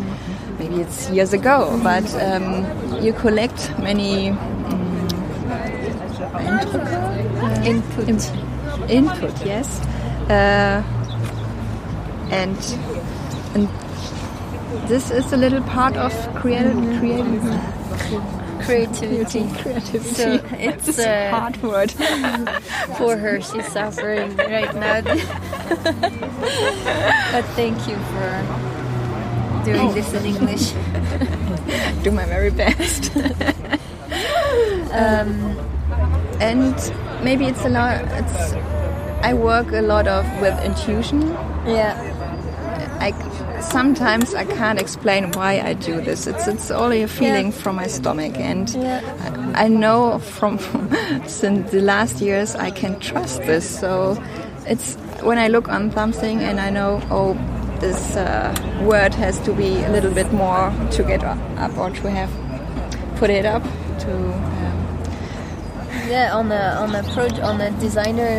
[0.59, 1.79] maybe it's years ago.
[1.81, 2.65] But um,
[3.01, 5.07] you collect many um,
[7.63, 8.09] Input.
[8.89, 9.45] input.
[9.45, 9.79] Yes,
[10.29, 10.83] uh,
[12.31, 12.57] and
[13.55, 13.69] and
[14.87, 17.43] this is a little part of creative creative
[18.63, 19.43] Creativity.
[19.61, 20.13] creativity.
[20.15, 21.91] So it's It's a uh, hard word.
[22.97, 23.41] for her.
[23.41, 25.01] She's suffering right now.
[27.33, 28.29] but thank you for
[29.65, 30.71] doing this in English.
[32.03, 33.11] Do my very best.
[34.93, 35.57] um,
[36.39, 36.75] and
[37.21, 38.01] maybe it's a lot.
[38.11, 38.53] It's
[39.23, 41.21] I work a lot of with intuition.
[41.67, 41.95] Yeah.
[43.01, 43.11] I
[43.71, 46.27] sometimes I can't explain why I do this.
[46.27, 47.61] It's it's only a feeling Yeah.
[47.61, 49.01] from my stomach, and Yeah.
[49.55, 50.57] I, I know from
[51.27, 53.65] since the last years I can trust this.
[53.79, 54.17] So
[54.67, 57.33] it's when I look on something and I know oh
[57.79, 62.09] this uh, word has to be a little bit more to get up or to
[62.09, 62.29] have
[63.19, 63.63] put it up
[64.03, 64.11] to.
[64.11, 64.79] Um,
[66.09, 68.29] Yeah, on a on a pro on a designer.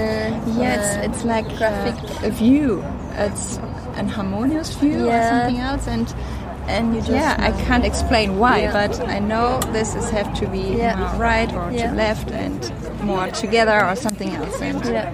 [0.60, 1.96] yeah, it's, uh, it's like graphic.
[2.22, 2.84] uh, a view.
[3.16, 3.58] It's
[3.96, 6.12] an harmonious view or something else, and
[6.66, 8.72] and you just yeah, I can't explain why, Yeah.
[8.72, 10.96] but I know this is have to be Yeah.
[10.96, 11.90] more right or Yeah.
[11.90, 12.58] to left and
[13.02, 14.60] more together or something else.
[14.60, 15.10] And Yeah.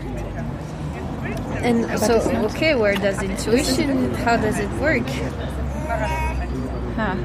[1.62, 2.14] And so,
[2.46, 4.14] okay, where does intuition?
[4.14, 5.06] How does it work?
[6.96, 7.16] Huh.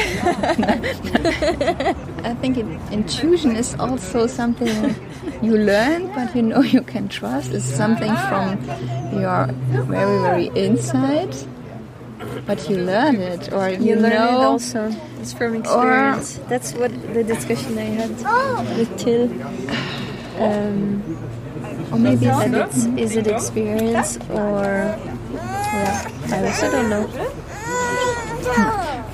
[2.24, 4.94] I think it, intuition is also something
[5.42, 7.52] you learn, but you know you can trust.
[7.52, 8.58] It's something from
[9.20, 9.46] your
[9.86, 11.34] very, very inside,
[12.46, 14.40] but you learn it, or you, You learn know.
[14.40, 14.92] it also.
[15.20, 16.38] It's from experience.
[16.48, 18.10] That's what the discussion I had
[18.78, 19.28] with Till.
[20.40, 21.02] Um,
[21.92, 24.62] Or maybe it's and it's is it experience or
[25.34, 27.06] yeah, I also don't know.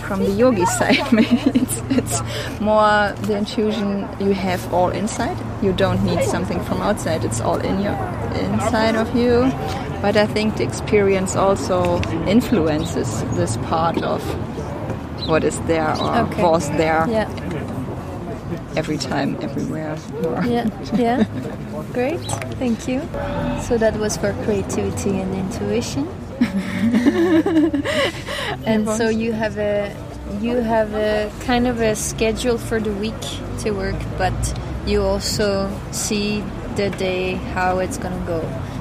[0.07, 1.13] From the yogi side.
[1.13, 5.37] Maybe it's, it's more the intuition you have all inside.
[5.63, 7.25] You don't need something from outside.
[7.25, 7.95] It's all in your
[8.35, 9.51] inside of you.
[10.03, 14.23] But I think the experience also influences this part of
[15.29, 16.43] what is there or Okay.
[16.43, 17.29] was there Yeah,
[18.77, 19.97] every time, everywhere.
[20.45, 21.25] Yeah, yeah.
[21.93, 22.21] Great,
[22.61, 23.01] thank you.
[23.63, 26.07] So that was for creativity and intuition.
[28.67, 29.95] and so you have a
[30.41, 33.21] you have a kind of a schedule for the week
[33.61, 34.35] to work, but
[34.87, 36.43] you also see
[36.77, 38.41] the day how it's gonna go.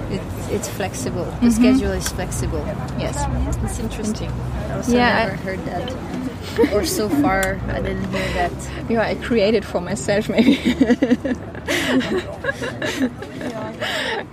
[0.09, 1.25] It's, it's flexible.
[1.25, 1.49] The mm-hmm.
[1.49, 2.63] schedule is flexible.
[2.99, 3.25] Yes.
[3.63, 4.29] It's interesting.
[4.29, 6.73] I also Yeah, I- never heard that.
[6.73, 8.51] or so far, I didn't hear that.
[8.89, 10.53] Yeah, I created for myself maybe.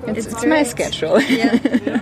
[0.06, 1.20] it's, It's my schedule.
[1.22, 2.00] Yeah.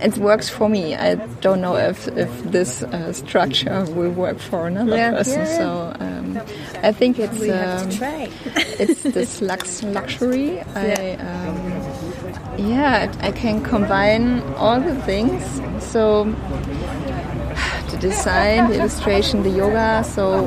[0.00, 0.94] It works for me.
[0.94, 5.10] I don't know if, if this uh, structure will work for another Yeah.
[5.12, 5.40] person.
[5.40, 5.58] Yeah.
[5.58, 6.40] So um,
[6.82, 7.88] I think it's um,
[8.80, 10.60] it's this lux luxury.
[10.74, 11.56] I um,
[12.58, 15.42] yeah, I can combine all the things.
[15.84, 16.24] So
[17.90, 20.02] the design, the illustration, the yoga.
[20.04, 20.44] So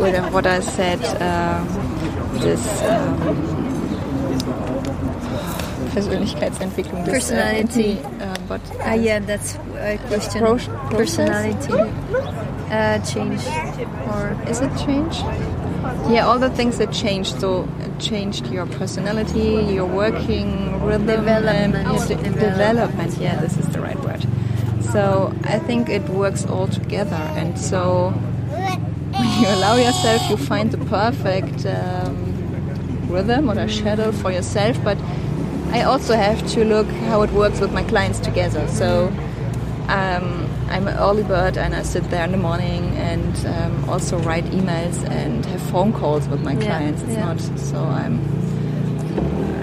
[0.00, 1.68] with what I said, um,
[2.40, 3.71] this.
[5.94, 7.98] Persönlichkeitsentwicklung, this, uh, Personality.
[8.20, 10.40] uh, but Ah, yeah, that's a question.
[10.40, 11.72] Pro- Personality
[12.70, 13.40] uh, change
[14.08, 15.16] or Is it change?
[16.08, 17.40] Yeah, all the things that changed.
[17.40, 17.66] So
[17.98, 21.74] changed your personality, your working rhythm, Development.
[21.74, 22.40] and- de- Development.
[22.40, 23.18] development.
[23.20, 24.24] Yeah, this is the right word.
[24.92, 28.12] So I think it works all together, and so
[29.12, 32.16] when you allow yourself, you find the perfect um,
[33.08, 34.76] rhythm or a schedule for yourself.
[34.84, 34.98] But
[35.72, 38.66] I also have to look how it works with my clients together.
[38.68, 39.08] So
[39.88, 44.18] um, I'm an early bird and I sit there in the morning and um, also
[44.18, 47.02] write emails and have phone calls with my Yeah, clients.
[47.02, 47.24] It's yeah.
[47.24, 48.20] not so I'm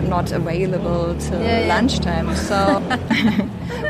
[0.10, 1.68] not available till Yeah, yeah.
[1.68, 2.36] lunchtime.
[2.36, 2.58] So,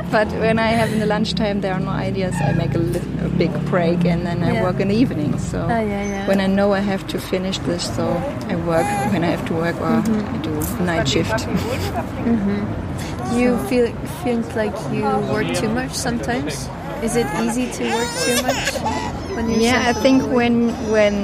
[0.11, 2.35] but when I have in the lunchtime, there are no ideas.
[2.41, 3.08] I make a, li- a
[3.39, 4.63] big break and then I Yeah.
[4.65, 5.31] work in the evening.
[5.39, 8.03] So Ah, yeah, when I know I have to finish this, so
[8.51, 10.35] I work when I have to work or Mm-hmm.
[10.35, 10.53] I do
[10.85, 11.47] night shift.
[13.39, 13.87] you feel
[14.23, 16.67] feel like you work too much sometimes?
[17.03, 18.63] Is it easy to work too much
[19.35, 20.55] when you're Yeah, I think when
[20.91, 21.15] when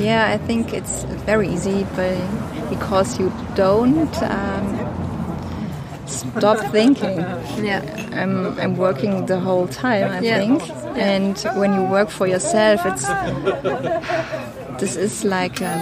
[0.00, 2.16] yeah, I think it's very easy, but
[2.70, 4.67] because you don't um,
[6.38, 7.18] stop thinking.
[7.64, 7.82] Yeah.
[8.12, 10.38] I'm I'm working the whole time, I Yeah.
[10.40, 10.62] think.
[10.96, 13.06] And when you work for yourself, it's
[14.78, 15.78] this is like um,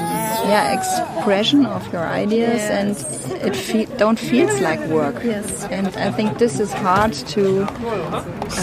[0.49, 2.71] yeah expression of your ideas, Yes.
[2.71, 2.91] and
[3.47, 5.23] it fe- don't feels like work.
[5.25, 5.65] Yes.
[5.71, 7.67] And I think this is hard to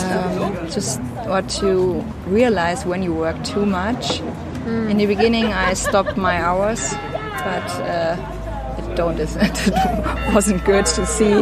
[0.01, 4.19] um, just or to realize when you work too much.
[4.65, 4.89] Hmm.
[4.89, 6.93] In the beginning, I stopped my hours,
[7.43, 7.69] but.
[7.81, 8.15] Uh,
[8.93, 10.33] it don't it?
[10.33, 11.33] Wasn't good to see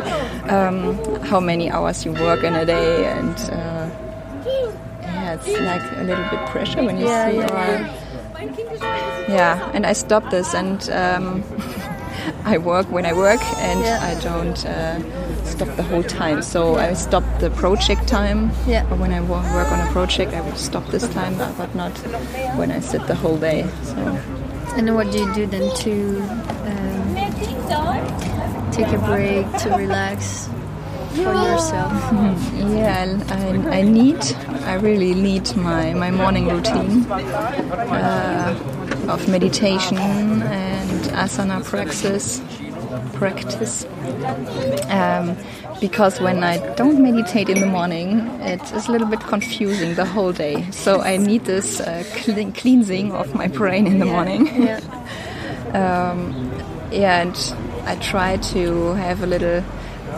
[0.50, 3.90] um, how many hours you work in a day and uh,
[5.02, 7.88] yeah it's like a little bit pressure when you Yeah, see yeah,
[9.28, 11.44] or yeah and I stopped this and um,
[12.46, 14.00] I work when I work and Yeah.
[14.02, 15.00] I don't uh,
[15.46, 16.42] stop the whole time.
[16.42, 18.52] So I stopped the project time.
[18.68, 18.84] Yeah.
[18.92, 21.92] or when I work on a project I would stop this time but not
[22.58, 23.68] when I sit the whole day.
[23.84, 23.96] So
[24.74, 26.20] And what do you do then to
[26.72, 27.16] um,
[28.72, 30.48] take a break, to relax
[31.14, 31.92] for yourself?
[32.72, 34.18] Yeah, I, I need,
[34.64, 38.56] I really need my, my morning routine uh,
[39.10, 42.42] of meditation and asana practice.
[43.14, 43.86] Practice,
[44.90, 45.38] um,
[45.82, 50.06] because when I don't meditate in the morning, it is a little bit confusing the
[50.06, 50.64] whole day.
[50.72, 54.46] So I need this uh, clean, cleansing of my brain in the morning.
[54.64, 54.80] Yeah.
[55.74, 56.54] um,
[56.92, 57.36] yeah, and
[57.86, 59.62] I try to have a little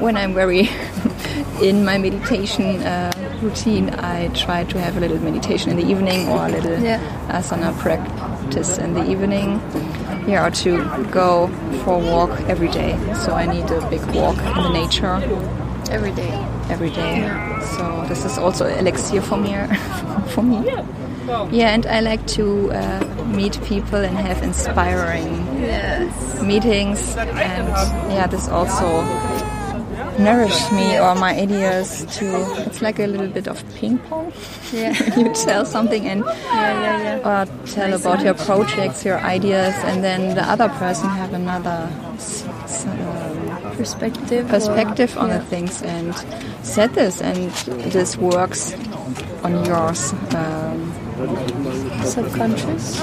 [0.04, 0.70] when I'm very
[1.62, 3.90] in my meditation uh, routine.
[3.90, 7.00] I try to have a little meditation in the evening or a little Yeah.
[7.30, 9.62] asana practice in the evening.
[10.28, 10.78] Yeah, or to
[11.12, 11.48] go
[11.84, 12.98] for a walk every day.
[13.26, 15.16] So I need a big walk in the nature
[15.92, 16.32] Every day.
[16.70, 17.28] every day.
[17.76, 19.54] So this is also elixir for me.
[20.30, 20.64] for me.
[21.52, 26.42] Yeah, and I like to uh, meet people and have inspiring Yes.
[26.42, 27.68] meetings, and
[28.12, 29.02] yeah, this also
[30.20, 32.26] nourished me or my ideas to.
[32.66, 34.32] It's like a little bit of ping pong.
[34.72, 34.94] Yeah.
[35.18, 37.42] you tell something and Yeah, yeah, yeah.
[37.44, 42.46] or tell about your projects, your ideas, and then the other person have another s-
[42.88, 44.46] um, Perspective.
[44.46, 45.38] or- perspective on yeah.
[45.40, 46.14] the things and
[46.62, 47.50] said this and
[47.92, 48.74] this works
[49.44, 50.94] on yours um,
[52.06, 53.00] Subconscious.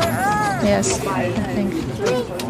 [0.62, 1.72] yes i think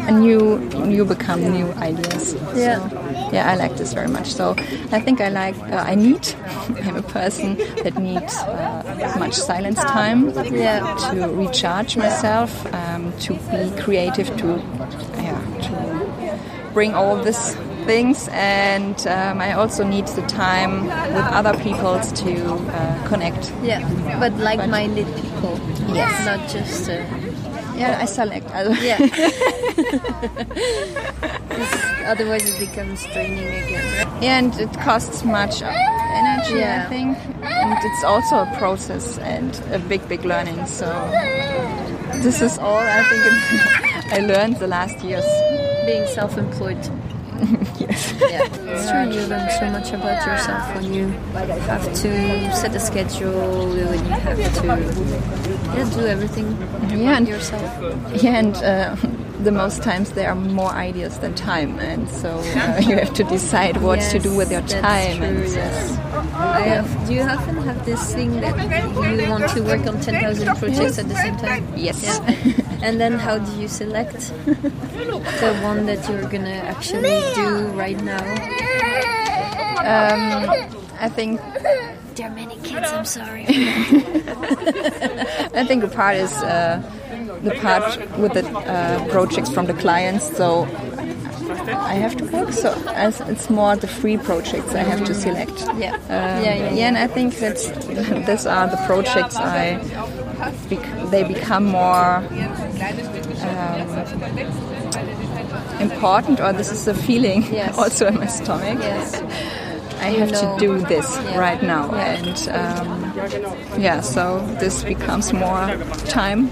[0.07, 2.87] and you you become new ideas Yeah.
[2.89, 2.97] so,
[3.31, 4.51] yeah i like this very much so
[4.91, 6.27] i think i like uh, i need
[6.83, 10.95] i'm a person that needs uh, much silence time Yeah.
[11.11, 14.47] to recharge myself um, to be creative to
[15.27, 21.53] yeah to bring all these things and um, I also need the time with other
[21.63, 23.51] people to uh, connect.
[23.63, 23.81] Yeah.
[24.19, 25.59] But like-minded people.
[25.93, 26.13] Yes.
[26.25, 26.87] Not just.
[27.81, 28.47] Yeah, I select.
[28.81, 28.97] Yeah.
[32.07, 34.07] Otherwise, it becomes draining again.
[34.07, 34.23] Right?
[34.23, 36.83] and it costs much energy, Yeah.
[36.85, 40.65] I think, and it's also a process and a big, big learning.
[40.67, 40.85] So
[42.21, 43.23] this is all I think
[44.13, 45.25] I learned the last years.
[45.85, 46.77] Being self-employed.
[47.79, 48.13] yes.
[48.19, 49.21] Yeah, it's true.
[49.21, 51.07] You learn so much about yourself when you
[51.67, 54.67] have to set a schedule, when you have to
[55.75, 56.57] yeah, do everything
[57.01, 57.63] Yeah, and yourself.
[58.23, 58.95] Yeah, and uh,
[59.43, 63.23] the most times there are more ideas than time, and so uh, you have to
[63.23, 65.17] decide what to do with your time.
[65.17, 65.95] True, and, uh, yes.
[66.35, 68.55] Have, do you often have this thing that
[69.17, 71.73] you want to work on 10,000 projects at the same time?
[71.75, 72.03] Yes.
[72.03, 72.67] Yeah.
[72.81, 78.21] And then how do you select the one that you're gonna actually do right now?
[79.81, 80.49] um,
[80.99, 81.39] I think
[82.15, 83.45] There are many kids, I'm sorry.
[85.53, 86.81] I think a part is uh,
[87.43, 90.35] the part with the uh, projects from the clients.
[90.35, 90.63] So
[91.67, 92.51] I have to work.
[92.53, 95.57] So as it's more the free projects I have to select.
[95.77, 95.95] Yeah.
[95.95, 97.57] Um, yeah, yeah, yeah, and I think that
[98.27, 99.79] these are the projects I
[100.69, 102.17] bec- they become more
[103.41, 103.81] um,
[105.79, 107.77] important, or this is a feeling Yes.
[107.77, 108.79] also in my stomach.
[108.79, 109.21] Yes.
[110.01, 110.57] I have know.
[110.57, 111.37] to do this Yeah.
[111.39, 112.17] right now, Yeah.
[112.17, 115.77] and um, yeah, so this becomes more
[116.09, 116.49] time,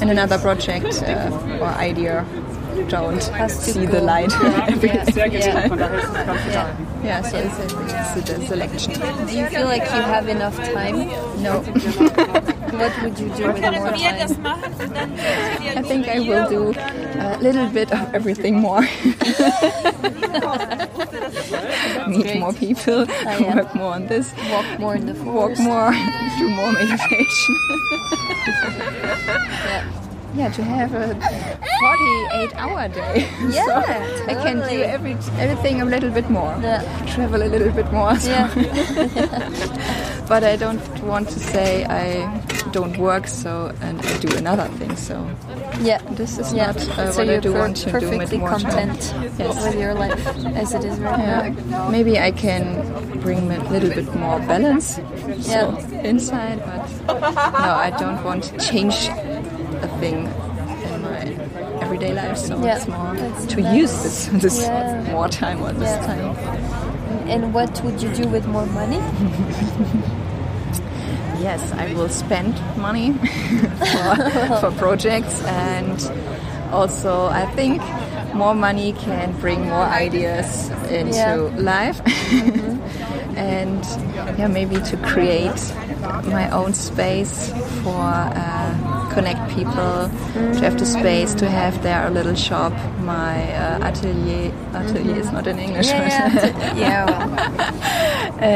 [0.00, 1.30] and another project uh,
[1.60, 2.24] or idea
[2.88, 3.92] don't Has to see go.
[3.92, 4.66] the light Yeah.
[4.72, 5.04] every, Yeah.
[5.24, 5.68] every Yeah.
[5.68, 5.78] time.
[5.78, 6.76] Yeah.
[7.06, 8.92] Yeah, so it's, a, it's a selection.
[9.28, 11.06] Do you feel like you have enough time?
[11.40, 11.62] No,
[12.78, 15.16] What would you do with more time?
[15.78, 16.74] I think I will do
[17.18, 18.82] a little bit of everything more.
[22.06, 22.40] Meet great.
[22.40, 23.56] more people, oh, yeah.
[23.56, 25.62] work more on this, Walk more in the walk forest.
[25.62, 25.90] more,
[26.38, 27.56] do more meditation.
[29.66, 30.05] Yeah.
[30.36, 31.14] Yeah to have a
[31.80, 33.28] 48 hour day.
[33.50, 36.54] Yeah, so I can do every everything a little bit more.
[36.62, 36.82] Yeah.
[37.14, 38.16] Travel a little bit more.
[38.18, 40.26] so- Yeah.
[40.28, 42.26] but I don't want to say I
[42.72, 44.96] don't work so and I do another thing.
[44.96, 45.14] So
[45.82, 46.00] Yeah.
[46.18, 46.66] this is Yeah.
[46.72, 48.60] not uh, so what I do want to do with perfectly more time.
[48.70, 49.64] content Yes.
[49.64, 50.26] with your life
[50.62, 51.88] as it is right now.
[51.88, 52.62] Maybe I can
[53.20, 54.96] bring a little bit more balance
[55.40, 55.58] so
[55.92, 56.10] Yeah.
[56.10, 57.24] inside, but
[57.64, 59.08] no, I don't want to change
[59.82, 60.26] a thing
[60.84, 61.20] in my
[61.82, 62.36] everyday life.
[62.38, 63.14] So Yeah, it's more
[63.48, 63.76] to nice.
[63.76, 65.12] use this this Yeah.
[65.12, 66.06] more time or this Yeah.
[66.06, 66.36] time.
[67.28, 69.00] And what would you do with more money?
[71.40, 73.12] Yes, I will spend money
[73.92, 74.16] for,
[74.60, 76.00] for projects and
[76.72, 77.82] also I think
[78.34, 81.36] more money can bring more ideas into Yeah.
[81.36, 81.64] Mm-hmm.
[81.64, 82.00] life
[83.36, 83.84] and
[84.38, 85.60] yeah maybe to create
[86.24, 87.52] my own space
[87.82, 90.10] for uh, connect people
[90.56, 92.72] to have the space to have there a little shop.
[93.00, 95.88] My uh, atelier atelier is not in English.
[95.88, 97.04] Yeah, yeah, yeah.
[97.06, 97.22] Well,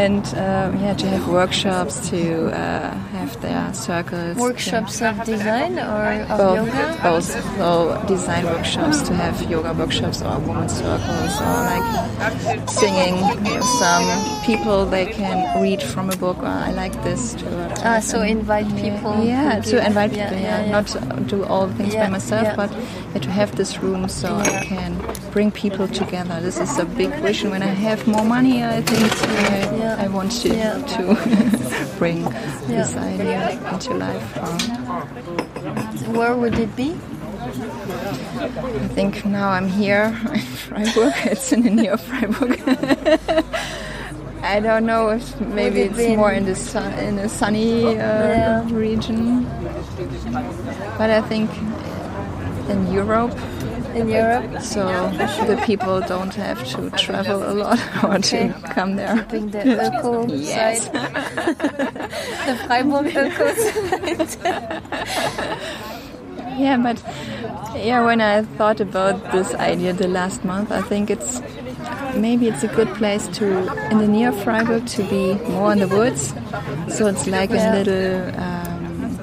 [0.00, 4.36] and um, yeah, to have workshops, to uh, have their circles.
[4.36, 6.02] workshops of design or
[6.32, 6.98] of both, yoga?
[7.02, 7.24] both.
[7.58, 13.16] So design workshops, to have yoga workshops or women's circles, or like singing.
[13.82, 14.06] Some
[14.44, 16.38] people they can read from a book.
[16.40, 17.34] Oh, I like this.
[17.34, 19.14] To uh, Ah, so invite people.
[19.24, 20.36] Yeah, who to give- invite people.
[20.38, 20.70] yeah, Yeah, yeah.
[20.76, 21.00] not uh,
[21.32, 22.56] do all the things Yeah, by myself, yeah.
[22.56, 22.70] but
[23.14, 24.60] yeah, to have this room so Yeah.
[24.60, 24.92] I can
[25.34, 26.40] bring people together.
[26.40, 27.50] This is a big vision.
[27.50, 30.04] When I have more money, I think I, Yeah.
[30.04, 30.82] I want to Yeah.
[30.94, 31.02] to
[31.98, 32.24] bring
[32.66, 34.36] this idea into life.
[36.08, 36.92] Where would it be?
[36.92, 41.12] I think now I'm here in Freiburg.
[41.26, 42.60] It's in the near Freiburg.
[44.42, 47.86] I don't know if maybe it it's more in- in the sun, in a sunny
[47.88, 48.64] uh, Yeah.
[48.72, 49.44] region.
[50.96, 51.50] But I think
[52.68, 53.34] in Europe,
[53.94, 54.62] In Europe?
[54.62, 55.10] so
[55.46, 58.48] the people don't have to travel a lot or Okay.
[58.48, 59.16] to come there.
[59.16, 60.84] Keeping the eco Yes.
[60.84, 60.92] side.
[62.46, 64.30] the Freiburg eco side.
[66.58, 67.02] Yeah, but
[67.74, 71.40] yeah, when I thought about this idea the last month, I think it's
[72.14, 73.46] maybe it's a good place to
[73.90, 76.34] in the near Freiburg to be more in the woods.
[76.96, 77.72] So it's like Yeah.
[77.72, 79.18] a little um,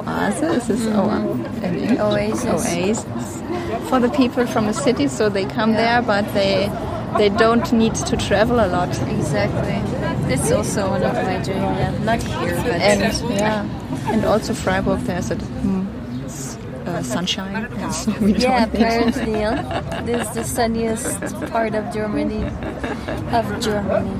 [0.00, 0.68] oasis.
[0.70, 1.20] Is oa-
[1.62, 1.98] in English?
[2.00, 2.44] Oasis.
[2.44, 5.82] Oasis for the people from the city, so they come Yeah.
[5.82, 6.70] there, but they
[7.18, 8.88] they don't need to travel a lot.
[9.10, 9.78] Exactly.
[10.28, 11.78] This is also one of my dreams.
[11.78, 13.66] Yeah, not here, but and yeah,
[14.12, 15.86] and also Freiburg there's a mm,
[16.86, 17.68] uh, sunshine.
[17.78, 18.06] Yes,
[18.44, 20.02] yeah, apparently, yeah.
[20.06, 21.20] This is the sunniest
[21.50, 22.44] part of Germany.
[23.32, 24.14] Of Germany.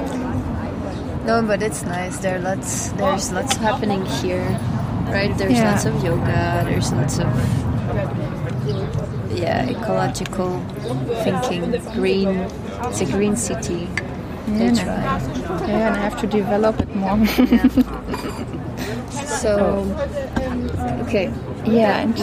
[1.26, 2.18] no, but it's nice.
[2.18, 2.88] There are lots.
[2.92, 4.46] There's lots happening here,
[5.08, 5.32] right?
[5.36, 5.70] There's Yeah.
[5.72, 6.62] lots of yoga.
[6.64, 7.28] There's lots of
[9.32, 10.60] yeah, ecological
[11.24, 11.70] thinking.
[11.94, 12.28] Green.
[12.84, 13.88] It's a green city.
[14.48, 15.68] Yeah, try.
[15.68, 17.18] Yeah, and I have to develop it more.
[19.40, 19.86] So,
[21.06, 21.32] okay.
[21.64, 22.18] yeah, and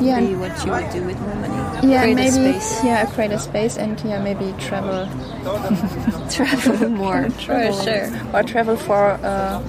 [0.00, 1.53] yeah, what you would do with more money.
[1.90, 2.84] Yeah, Create maybe a space.
[2.84, 5.06] yeah, create a space, and yeah, maybe travel,
[6.30, 7.28] Travel more.
[7.38, 8.10] travel, For sure.
[8.34, 9.62] or travel for a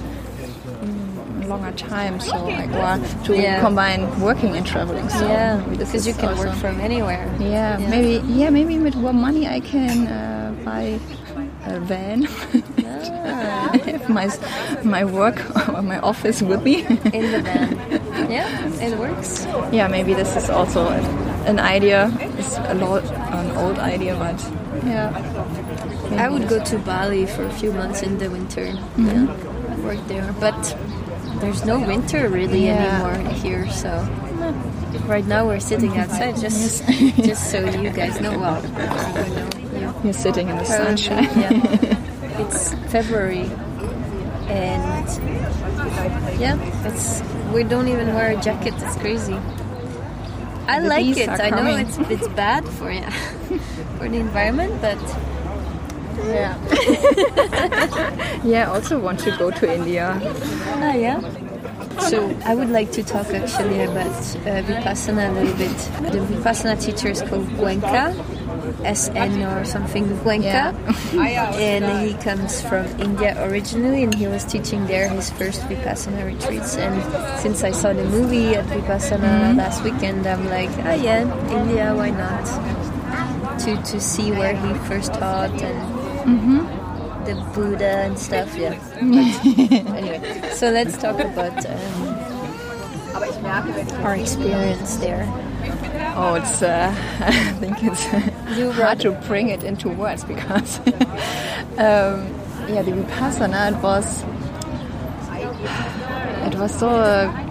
[0.82, 2.20] mm, longer time.
[2.20, 3.60] So like, or to Yeah.
[3.60, 5.08] combine working and traveling.
[5.08, 7.26] So Yeah, because you can also- work from anywhere.
[7.40, 7.88] Yeah, Yeah.
[7.88, 10.98] maybe yeah, maybe with more money I can uh, buy
[11.66, 12.26] a van.
[12.86, 14.26] Ah, I have my
[14.84, 15.38] my work
[15.68, 16.84] or my office with me.
[17.12, 17.70] in the van.
[18.30, 18.48] Yeah,
[18.86, 19.46] it works.
[19.72, 21.02] yeah, maybe this is also an,
[21.46, 22.10] an idea.
[22.38, 24.38] It's a lot an old idea, but
[24.84, 25.10] yeah.
[26.18, 28.66] I would go to Bali for a few months in the winter.
[28.66, 29.06] Mm-hmm.
[29.06, 30.76] Yeah, work there, but
[31.40, 33.02] there's no winter really Yeah.
[33.02, 33.70] anymore here.
[33.70, 33.90] So
[35.06, 36.84] right now we're sitting outside just
[37.28, 38.38] just so you guys know.
[38.38, 38.60] Well,
[40.04, 41.30] you're sitting in the Probably, sunshine.
[41.38, 42.40] Yeah.
[42.42, 43.48] it's February,
[44.48, 45.06] and
[46.40, 47.22] yeah, it's
[47.52, 48.74] we don't even wear a jacket.
[48.78, 49.38] It's crazy.
[50.68, 51.28] I The like it.
[51.28, 53.10] I know it's it's bad for yeah
[53.98, 54.98] for the environment, but
[56.26, 56.56] Yeah.
[58.44, 60.18] yeah, I also want to go to India.
[60.82, 61.20] ah yeah.
[62.08, 65.76] So I would like to talk actually about uh, vipassana a little bit.
[66.12, 68.12] The vipassana teacher is called Goenka,
[68.84, 70.74] SN or something Goenka,
[71.58, 76.76] and he comes from India originally, and he was teaching there his first vipassana retreats.
[76.76, 77.00] And
[77.40, 82.10] since I saw the movie at vipassana last weekend, I'm like, ah yeah, India, why
[82.10, 82.44] not?
[83.60, 86.76] To to see where he first taught and
[87.26, 88.54] the Buddha and stuff.
[88.56, 88.78] Yeah.
[89.96, 90.20] Anyway,
[90.52, 92.26] so let's talk about um,
[94.04, 95.24] our experience there.
[96.16, 96.62] Oh, it's.
[96.62, 98.04] Uh, I think it's
[98.54, 100.78] You hard to bring it into words because,
[101.78, 102.26] um,
[102.68, 104.22] yeah, the vipassana it was.
[106.46, 106.88] It was so.
[106.88, 107.42] Uh,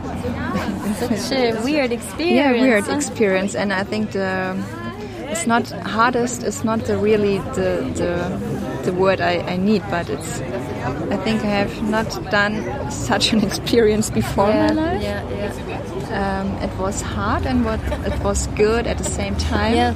[0.96, 2.36] Such a weird experience.
[2.36, 4.56] yeah, weird experience, and I think the
[5.30, 6.44] it's not hardest.
[6.44, 10.40] It's not the really the the, the word I, I need, but it's.
[11.12, 15.02] I think I have not done such an experience before Yeah, in my life.
[15.04, 15.95] yeah, yeah.
[16.16, 19.76] Um, it was hard and what it was good at the same time.
[19.76, 19.94] Yeah.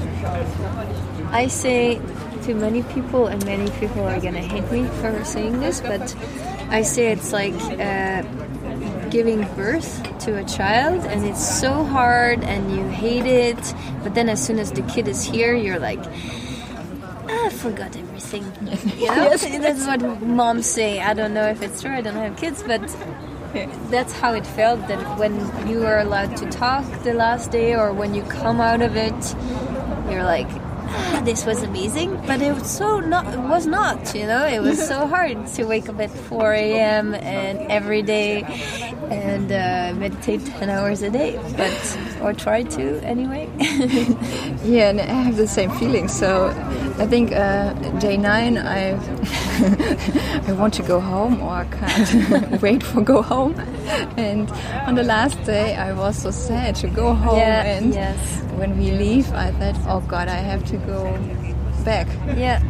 [1.32, 2.02] I say
[2.44, 6.16] to many people, and many people are gonna hate me for saying this, but
[6.70, 8.22] I say it's like uh,
[9.10, 9.90] giving birth
[10.26, 13.74] to a child, and it's so hard, and you hate it.
[14.04, 16.04] But then, as soon as the kid is here, you're like,
[17.30, 18.46] "Ah, I forgot everything.
[19.00, 19.38] You know?
[19.38, 21.00] That's what moms say.
[21.00, 21.92] I don't know if it's true.
[21.92, 22.82] I don't have kids, but
[23.89, 25.34] that's how it felt that when
[25.68, 29.36] you were allowed to talk the last day or when you come out of it
[30.12, 32.16] you're like ah, this was amazing.
[32.26, 34.45] But it was so not it was not you know?
[34.45, 38.43] It was so hard to wake up at 4 a.m and every day
[39.12, 43.49] and uh, meditate 10 hours a day but or try to anyway
[44.64, 46.07] Yeah, and I have the same feeling.
[46.07, 46.47] So
[46.99, 48.91] I think uh, day nine, I
[50.47, 53.55] I want to go home or can't wait for go home.
[54.18, 54.51] And
[54.86, 57.38] on the last day, I was so sad to go home.
[57.38, 58.41] Yeah, and yes.
[58.57, 61.18] when we leave, I thought, oh God, I have to go
[61.86, 62.62] back yeah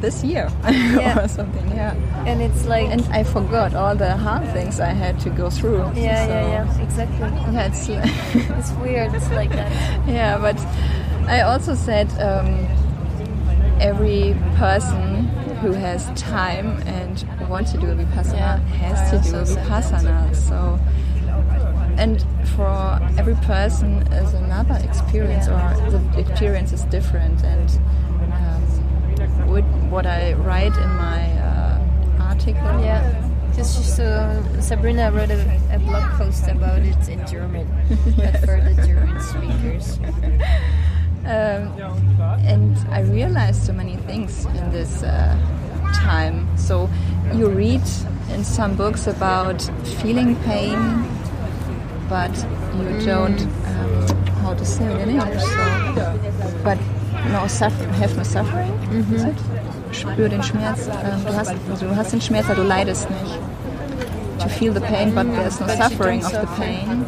[0.00, 1.24] this year Yeah.
[1.24, 1.68] or something.
[1.70, 1.94] Yeah.
[2.26, 5.78] and it's like And I forgot all the hard things I had to go through.
[5.94, 7.18] yeah So, yeah yeah exactly
[7.54, 7.88] Yeah, it's.
[8.58, 9.70] it's weird it's like that
[10.08, 10.58] Yeah, but
[11.28, 12.48] I also said um,
[13.80, 15.28] every person
[15.62, 19.38] who has time and wants to do a vipassana Yeah, has I to do a
[19.40, 19.82] also said that.
[19.84, 20.36] vipassana.
[20.36, 20.78] So,
[21.98, 22.24] and
[22.56, 25.76] for every person is another experience, Yeah.
[25.86, 27.42] or the experience is different.
[27.44, 27.68] And
[29.50, 33.02] what, what I write in my uh, article, Yeah,
[33.50, 37.66] because so Sabrina wrote a, a blog post about it in German,
[38.16, 39.98] but for the German speakers.
[41.20, 41.68] Um,
[42.46, 45.36] and I realized so many things in this uh,
[45.94, 46.48] time.
[46.56, 46.88] So
[47.34, 47.82] you read
[48.30, 49.60] in some books about
[50.00, 50.78] feeling pain,
[52.08, 52.34] but
[52.78, 55.42] you don't um, how to say it in English.
[55.42, 56.78] So, but
[57.28, 58.72] no suffer, have no suffering.
[59.14, 59.34] Is it?
[59.92, 60.86] Spür den Schmerz.
[60.88, 63.38] Ähm, du, hast, also du hast den Schmerz, aber du leidest nicht.
[64.40, 67.04] To feel the pain, but there's no suffering of the pain.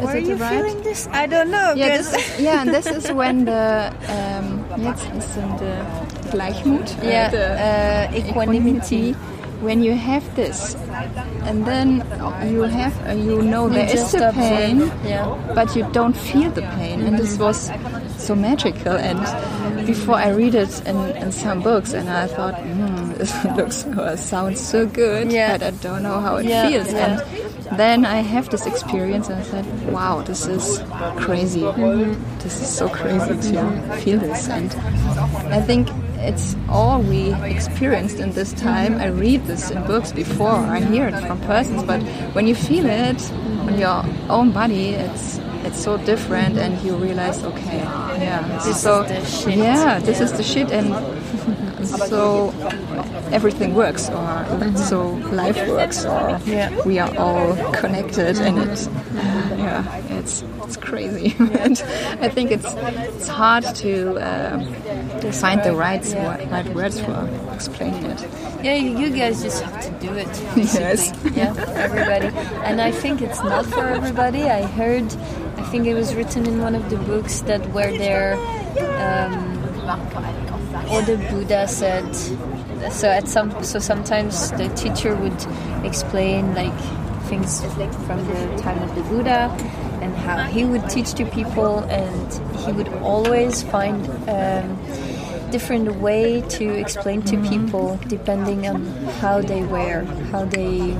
[0.00, 0.50] Is Are it you right?
[0.50, 1.08] feeling this?
[1.12, 1.74] I don't know.
[1.76, 6.90] Yeah, this is, yeah, and this is when the um, jetzt ist in the Gleichmut,
[7.00, 9.14] uh, Yeah, the uh, equanimity.
[9.62, 10.76] When you have this,
[11.46, 12.02] and then
[12.52, 15.36] you have, uh, you know there is the pain, Yeah.
[15.54, 17.70] but you don't feel the pain, and this was
[18.26, 18.92] so magical.
[18.92, 19.18] And
[19.86, 24.16] before I read it in, in some books, and I thought, hmm, this looks or
[24.16, 25.58] sounds so good, Yeah.
[25.58, 26.92] but I don't know how it Yeah, feels.
[26.92, 27.20] yeah.
[27.70, 30.80] And then I have this experience, and I said, wow, this is
[31.16, 31.60] crazy.
[32.40, 34.72] This is so crazy to feel this, and
[35.52, 38.96] I think it's all we experienced in this time.
[38.98, 42.00] I read this in books before, I hear it from persons, but
[42.34, 43.20] when you feel it
[43.66, 49.02] on your own body, it's it's so different, and you realize, okay, yeah, This so
[49.02, 49.58] is the shit.
[49.58, 50.88] yeah, this is the shit, and
[52.08, 52.52] so
[53.32, 54.76] everything works, or mm-hmm.
[54.76, 56.70] so life works, or Yeah.
[56.84, 58.88] we are all connected, and it,
[59.82, 61.34] yeah, it's it's crazy.
[61.38, 61.82] and
[62.20, 62.72] I think it's
[63.16, 64.58] it's hard to uh,
[65.32, 66.50] find the right Yeah.
[66.50, 68.20] right words for explaining it.
[68.62, 70.32] Yeah, you you guys just have to do it.
[70.56, 71.12] Yes.
[71.34, 72.28] Yeah, everybody.
[72.64, 74.42] And I think it's not for everybody.
[74.44, 75.06] I heard,
[75.58, 78.34] I think it was written in one of the books that where there,
[79.02, 79.34] um,
[80.90, 82.06] or the Buddha said.
[82.92, 85.40] So at some, so sometimes the teacher would
[85.84, 86.78] explain like
[87.24, 87.60] things
[88.06, 89.50] from the time of the Buddha
[90.00, 94.08] and how he would teach to people, and he would always find.
[94.28, 94.78] Um,
[95.54, 98.84] different way to explain to people depending on
[99.22, 100.02] how they were,
[100.32, 100.96] how they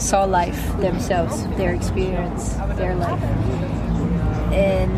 [0.00, 3.22] saw life themselves, their experience, their life.
[4.52, 4.90] And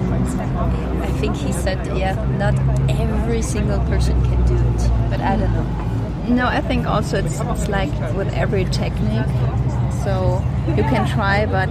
[1.03, 2.55] I think he said, yeah, not
[2.88, 6.34] every single person can do it, but I don't know.
[6.34, 9.26] No, I think also it's, it's like with every technique.
[10.05, 10.42] So
[10.76, 11.70] you can try, but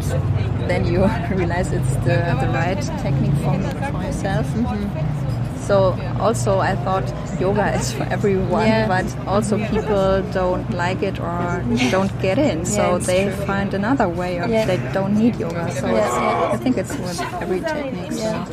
[0.67, 1.05] then you
[1.35, 4.45] realize it's the, the right technique for, for yourself.
[4.47, 5.57] Mm-hmm.
[5.67, 7.05] So also I thought
[7.39, 8.87] yoga is for everyone, Yeah.
[8.87, 12.65] but also people don't like it or don't get in.
[12.77, 13.45] So it's they true.
[13.45, 14.65] find another way or Yeah.
[14.65, 15.71] they don't need yoga.
[15.71, 16.51] So Yeah.
[16.53, 18.11] I think it's with every technique.
[18.13, 18.45] So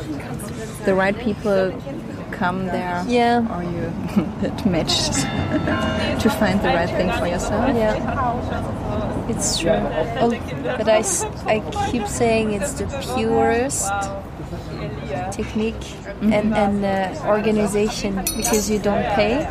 [0.85, 1.73] the right people
[2.31, 3.43] come there Yeah.
[3.53, 3.91] or you
[4.41, 5.13] get matched
[6.23, 7.75] to find the right thing for yourself.
[7.75, 7.95] Yeah,
[9.29, 9.71] it's true.
[9.71, 10.31] Oh,
[10.77, 13.89] but I keep saying it's the purest
[15.31, 19.45] technique and, and uh, organization because you don't pay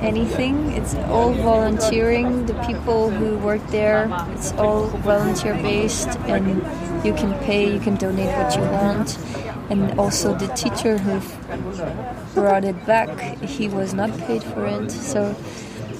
[0.00, 0.72] anything.
[0.72, 2.46] It's all volunteering.
[2.46, 6.46] The people who work there, it's all volunteer based, and
[7.04, 9.18] you can pay, you can donate what you want.
[9.70, 11.20] And also the teacher who
[12.34, 14.90] brought it back, he was not paid for it.
[14.90, 15.36] So,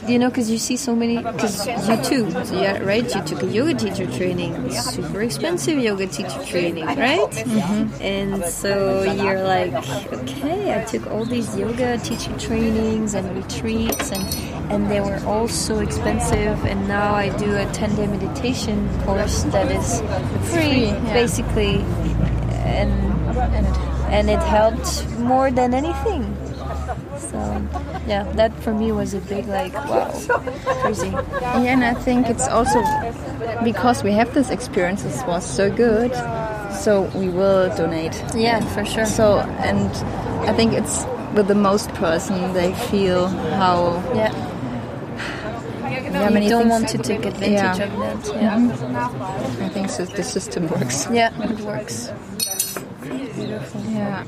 [0.08, 3.04] you know, because you see so many, because you too, yeah, right?
[3.14, 7.30] You took a yoga teacher training, super expensive yoga teacher training, right?
[7.30, 8.02] Mm-hmm.
[8.02, 9.72] And so you're like,
[10.12, 14.24] okay, I took all these yoga teacher trainings and retreats, and
[14.72, 16.64] and they were all so expensive.
[16.64, 20.00] And now I do a 10 day meditation course that is
[20.52, 21.12] free, yeah.
[21.12, 21.76] basically,
[22.64, 22.92] And
[24.08, 26.37] and it helped more than anything.
[27.30, 27.38] So
[28.06, 30.10] yeah, that for me was a big like wow,
[30.82, 31.08] crazy.
[31.10, 32.80] Yeah, and I think it's also
[33.64, 36.14] because we have this experience, it was so good,
[36.72, 38.22] so we will donate.
[38.34, 39.06] Yeah, for sure.
[39.06, 39.90] So, and
[40.48, 41.04] I think it's
[41.34, 44.32] with the most person, they feel how Yeah,
[46.12, 47.84] how you don't want to take advantage Yeah.
[47.84, 48.42] of that.
[48.42, 49.64] Yeah, mm-hmm.
[49.64, 51.06] I think so the system works.
[51.12, 52.10] yeah, it works.
[53.02, 53.80] Beautiful.
[53.90, 54.24] Yeah.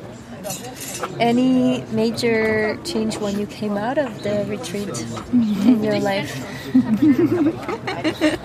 [1.18, 4.88] Any major change when you came out of the retreat
[5.32, 6.32] in your life?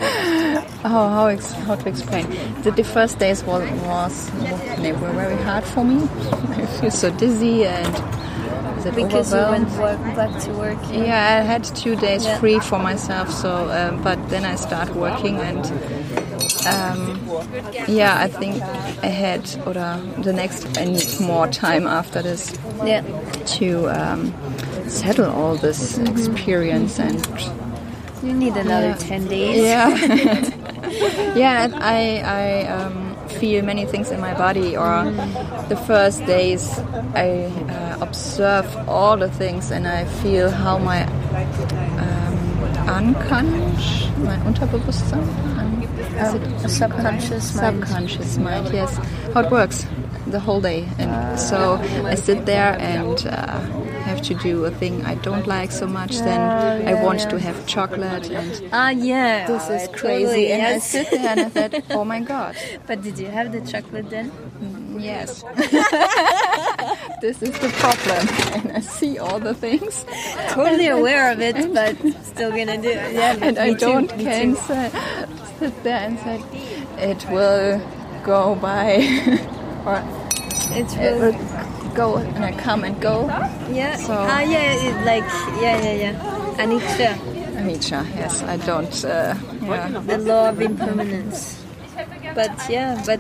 [0.87, 2.27] Oh, how ex- how to explain?
[2.61, 4.29] The, the first days was, was
[4.81, 6.03] they were very hard for me.
[6.61, 7.93] I feel so dizzy and
[8.95, 9.67] Because you went
[10.15, 10.77] back to work.
[10.91, 12.37] Yeah, I had two days Yeah.
[12.39, 13.31] free for myself.
[13.31, 15.65] So, um, but then I start working, and
[16.65, 17.19] um,
[17.87, 18.61] yeah, I think
[19.03, 22.53] I had or the next I need more time after this
[22.83, 23.01] Yeah,
[23.57, 24.33] to um,
[24.87, 27.19] settle all this experience and
[28.23, 28.95] you need another Yeah.
[28.97, 29.61] ten days.
[29.61, 29.89] yeah,
[31.35, 31.67] yeah.
[31.81, 34.75] I I um, feel many things in my body.
[34.77, 35.05] Or
[35.69, 36.63] the first days,
[37.15, 41.03] I uh, observe all the things, and I feel how my
[41.99, 42.35] um,
[42.87, 45.27] unconscious, my Unterbewusstsein,
[46.19, 47.83] um, subconscious mind.
[47.83, 48.73] subconscious mind.
[48.73, 48.95] Yes,
[49.33, 49.85] how it works
[50.27, 53.27] the whole day, and so I sit there and.
[53.27, 56.41] Uh, have to do a thing I don't like so much, then
[56.87, 59.47] I want to have chocolate and Ah, yeah.
[59.47, 60.25] this is crazy.
[60.25, 62.55] totally, And I sit there and I said, oh my god,
[62.87, 64.31] But did you have the chocolate then?
[64.99, 65.43] yes.
[67.21, 68.23] this is the problem.
[68.55, 70.05] And I see all the things.
[70.49, 73.13] Totally aware of it, but still gonna do it.
[73.13, 74.61] Yeah, And I don't can too.
[74.67, 74.91] say,
[75.59, 76.37] sit there and say,
[76.97, 77.81] it will
[78.23, 78.87] go by.
[79.85, 79.97] or
[80.79, 81.35] It's it really, will
[81.95, 83.27] go and I come and go.
[83.71, 83.95] yeah.
[83.95, 85.23] so- ah, yeah, it, like
[85.61, 86.15] yeah, yeah, yeah.
[86.61, 87.15] Anicca,
[87.59, 88.93] Anicca, yes, I don't.
[89.05, 89.87] Uh, yeah.
[90.05, 91.61] the law of impermanence.
[92.35, 93.19] But yeah, but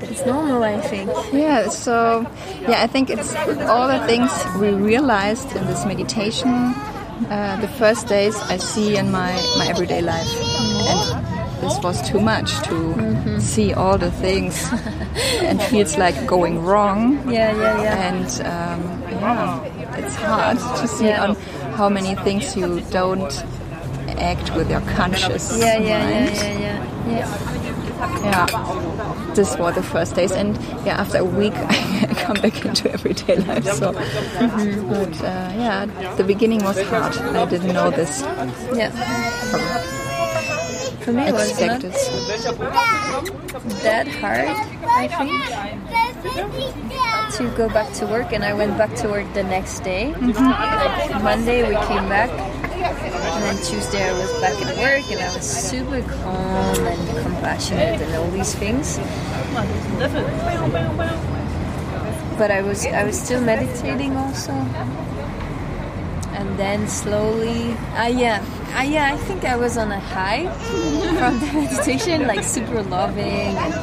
[0.00, 1.10] it's normal, I think.
[1.32, 2.26] Yeah, so
[2.68, 3.34] yeah, I think it's
[3.70, 4.30] all the things
[4.60, 6.74] we realized in this meditation.
[7.30, 10.26] Uh, the first days I see in my, my everyday life,
[10.90, 11.21] and
[11.62, 14.54] this was too much to see all the things,
[15.42, 17.14] and feels like going wrong.
[17.30, 18.08] Yeah, yeah, yeah.
[18.08, 18.80] And um,
[19.12, 21.24] yeah, it's hard to see Yeah.
[21.24, 21.34] on
[21.78, 23.32] how many things you don't
[24.18, 27.16] act with your conscious Yeah, yeah, yeah, mind yeah, yeah.
[27.16, 28.46] yeah.
[28.46, 32.92] yeah this were the first days and yeah after a week i come back into
[32.92, 35.86] everyday life so but uh, yeah
[36.16, 38.20] the beginning was hard i didn't know this
[38.74, 38.90] Yeah.
[41.02, 41.80] For me, it was not
[43.82, 44.48] that hard,
[44.86, 45.32] I think,
[47.36, 48.32] to go back to work.
[48.32, 50.14] And I went back to work the next day.
[50.14, 52.30] Like Monday, we came back.
[52.30, 58.00] And then Tuesday, I was back at work and I was super calm and compassionate
[58.00, 58.98] and all these things.
[62.38, 64.52] But I was I was still meditating also.
[66.32, 70.48] And then slowly, ah yeah, ah yeah, I think I was on a high
[71.18, 73.74] from the meditation, like super loving, and,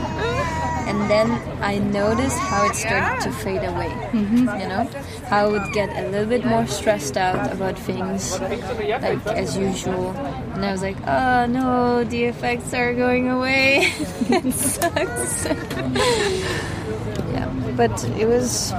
[0.89, 1.29] and then
[1.61, 3.93] I noticed how it started to fade away.
[4.13, 4.89] You know,
[5.29, 10.11] how I would get a little bit more stressed out about things, like as usual,
[10.55, 13.93] and I was like, oh no, the effects are going away.
[14.29, 15.45] it sucks.
[17.33, 17.47] yeah,
[17.77, 18.73] but it was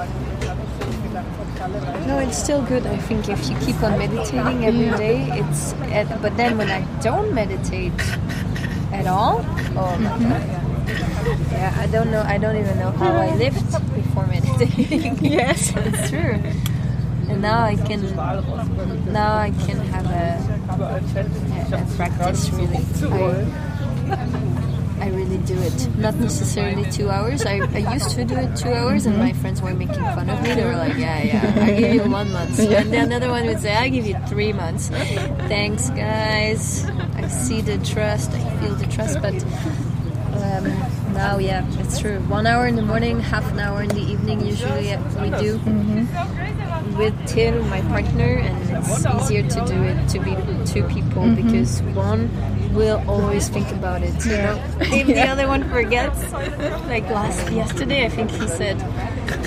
[2.10, 2.84] No, it's still good.
[2.88, 5.74] I think if you keep on meditating every day, it's.
[6.20, 7.92] but then when I don't meditate
[8.90, 9.46] at all,
[9.78, 10.28] oh my mm-hmm.
[10.28, 11.52] god.
[11.52, 12.22] Yeah, I don't know.
[12.22, 13.62] I don't even know how I lived
[13.94, 15.18] before meditating.
[15.24, 16.42] yes, it's true.
[17.30, 18.02] And now I can.
[19.12, 20.34] Now I can have a,
[20.68, 22.82] a, a practice really.
[23.06, 24.49] I,
[25.00, 25.96] I really do it.
[25.96, 27.46] Not necessarily two hours.
[27.46, 30.42] I, I used to do it two hours, and my friends were making fun of
[30.42, 30.54] me.
[30.54, 32.80] They were like, "Yeah, yeah, I give you one month," yeah.
[32.80, 34.88] and then another one would say, "I give you three months."
[35.48, 36.84] Thanks, guys.
[37.16, 38.30] I see the trust.
[38.32, 39.34] I feel the trust, but.
[40.40, 40.64] Um,
[41.12, 42.20] now, yeah, it's true.
[42.28, 44.46] One hour in the morning, half an hour in the evening.
[44.46, 46.96] Usually, we do mm-hmm.
[46.96, 50.32] with Till, my partner, and it's easier to do it to be
[50.70, 51.46] two people mm-hmm.
[51.46, 52.28] because one
[52.72, 54.14] will always think about it.
[54.24, 56.32] You know, if the other one forgets,
[56.88, 58.78] like last yesterday, I think he said,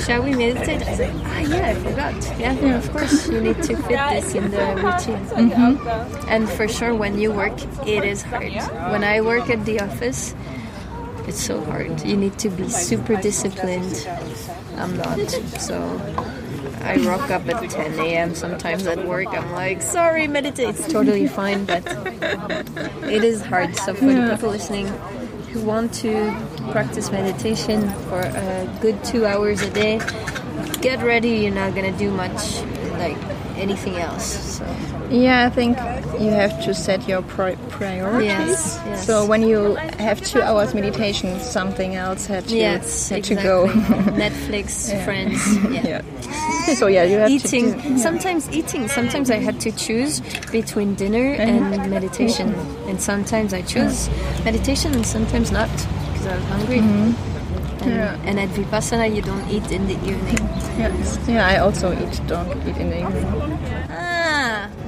[0.05, 2.39] "Shall we meditate?" I said, "Ah, yeah, I forgot.
[2.39, 6.30] Yeah, yeah, of course, you need to fit this in the routine." Mm-hmm.
[6.30, 7.57] And for sure, when you work,
[7.88, 8.53] it is hard.
[8.91, 10.36] When I work at the office,
[11.28, 12.03] it's so hard.
[12.03, 14.07] You need to be super disciplined.
[14.76, 15.30] I'm not,
[15.61, 15.78] so
[16.84, 18.36] I rock up at 10 a.m.
[18.36, 19.27] sometimes at work.
[19.29, 20.69] I'm like, sorry, meditate.
[20.69, 21.84] It's totally fine, but
[23.03, 23.75] it is hard.
[23.77, 24.88] So for the people listening
[25.51, 26.36] who want to
[26.71, 29.99] practice meditation for a good two hours a day,
[30.81, 31.29] get ready.
[31.29, 32.61] You're not gonna do much
[32.97, 33.17] like
[33.57, 34.57] anything else.
[34.57, 34.65] So.
[35.09, 35.77] Yeah, I think
[36.19, 38.25] you have to set your pri priorities.
[38.25, 39.05] Yes, yes.
[39.05, 43.35] So when you have two hours meditation, something else had to yes, had exactly.
[43.35, 43.67] to go.
[44.23, 45.39] Netflix, friends.
[45.73, 45.87] Yeah.
[45.87, 46.75] yeah.
[46.75, 47.73] So yeah, you have eating.
[47.73, 47.97] To do, yeah.
[47.97, 48.87] Sometimes eating.
[48.87, 52.53] Sometimes I had to choose between dinner and meditation,
[52.87, 54.09] and sometimes I choose
[54.43, 56.79] meditation, and sometimes not because I was hungry.
[56.79, 57.33] Mm -hmm.
[57.83, 58.27] And, yeah.
[58.27, 60.39] and, at Vipassana, you don't eat in the evening.
[60.79, 61.19] Yes.
[61.27, 62.21] Yeah, I also eat.
[62.27, 64.12] Don't eat in the evening.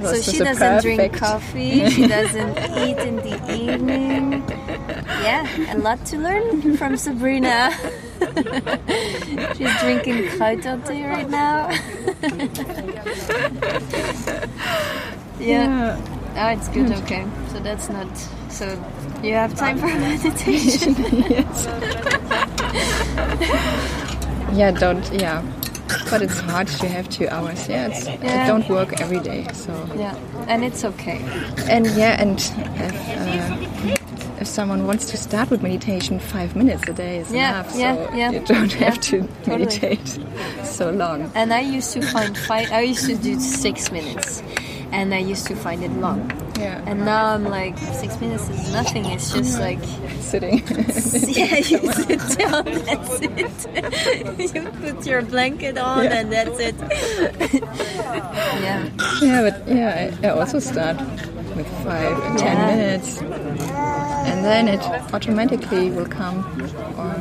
[0.02, 0.96] So she doesn't perfect.
[0.96, 1.90] drink coffee.
[1.96, 4.44] She doesn't eat in the evening.
[5.22, 7.72] Yeah, a lot to learn from Sabrina.
[9.56, 11.70] She's drinking kräutertee right now.
[15.40, 15.40] yeah.
[15.40, 16.00] yeah.
[16.38, 16.86] Oh, it's good.
[16.86, 17.02] Mm.
[17.02, 18.08] Okay, so that's not.
[18.50, 18.66] So
[19.22, 20.94] you have time for meditation.
[21.28, 21.66] yes.
[24.52, 24.70] yeah.
[24.70, 25.10] Don't.
[25.12, 25.42] Yeah
[26.10, 27.68] but it's hard to have two hours.
[27.68, 28.44] Yeah, it's, yeah.
[28.44, 30.16] I don't work every day, so yeah,
[30.48, 31.18] and it's okay.
[31.68, 36.92] And yeah, and if, uh, if someone wants to start with meditation, five minutes a
[36.92, 37.74] day is yeah, enough.
[37.76, 39.58] Yeah, so yeah, you don't have to totally.
[39.58, 40.18] meditate
[40.64, 41.30] so long.
[41.34, 42.70] And I used to find five.
[42.72, 44.42] I used to do six minutes
[44.92, 46.30] and I used to find it long.
[46.58, 46.82] Yeah.
[46.86, 49.04] And now I'm like, six minutes is nothing.
[49.06, 49.82] It's just like
[50.20, 50.62] sitting.
[50.68, 52.64] yeah, you sit down.
[52.64, 54.54] That's it.
[54.54, 56.14] you put your blanket on, yeah.
[56.14, 56.74] and that's it.
[58.62, 58.88] yeah.
[59.20, 60.96] Yeah, but yeah, I, I also start
[61.56, 62.76] with five and ten yeah.
[62.76, 64.80] minutes, and then it
[65.12, 66.38] automatically will come.
[66.96, 67.14] Or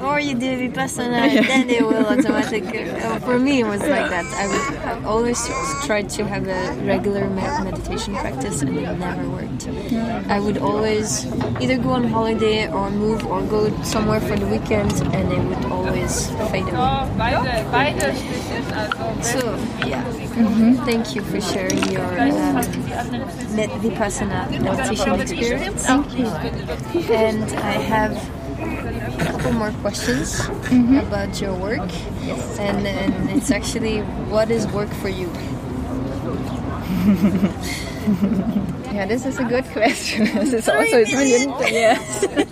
[0.00, 1.42] or you do vipassana, yeah.
[1.42, 2.90] then it will automatically.
[2.90, 4.26] Uh, for me, it was like that.
[4.34, 5.40] I would I always
[5.84, 9.68] try to have a regular meditation practice, and it never worked.
[10.28, 11.26] I would always
[11.60, 15.64] either go on holiday or move or go somewhere for the weekend, and it would
[15.72, 16.76] always fade away.
[19.22, 19.40] So
[19.86, 20.84] yeah, mm-hmm.
[20.84, 22.62] thank you for sharing your um,
[23.82, 25.86] vipassana meditation experience.
[25.86, 26.26] Thank you.
[27.12, 28.12] And I have
[29.18, 30.98] a couple more questions mm-hmm.
[30.98, 31.90] about your work.
[32.22, 32.58] Yes.
[32.58, 34.00] And, and it's actually
[34.30, 35.30] what is work for you?
[38.92, 40.24] yeah, this is a good question.
[40.34, 41.54] this is also brilliant.
[41.60, 42.26] Yes.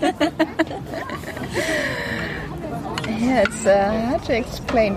[3.09, 4.95] yeah, it's uh, hard to explain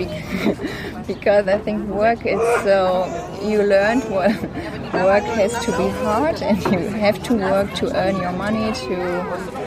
[1.06, 3.06] because I think work is so.
[3.44, 4.32] You learned what
[4.94, 9.67] work has to be hard, and you have to work to earn your money to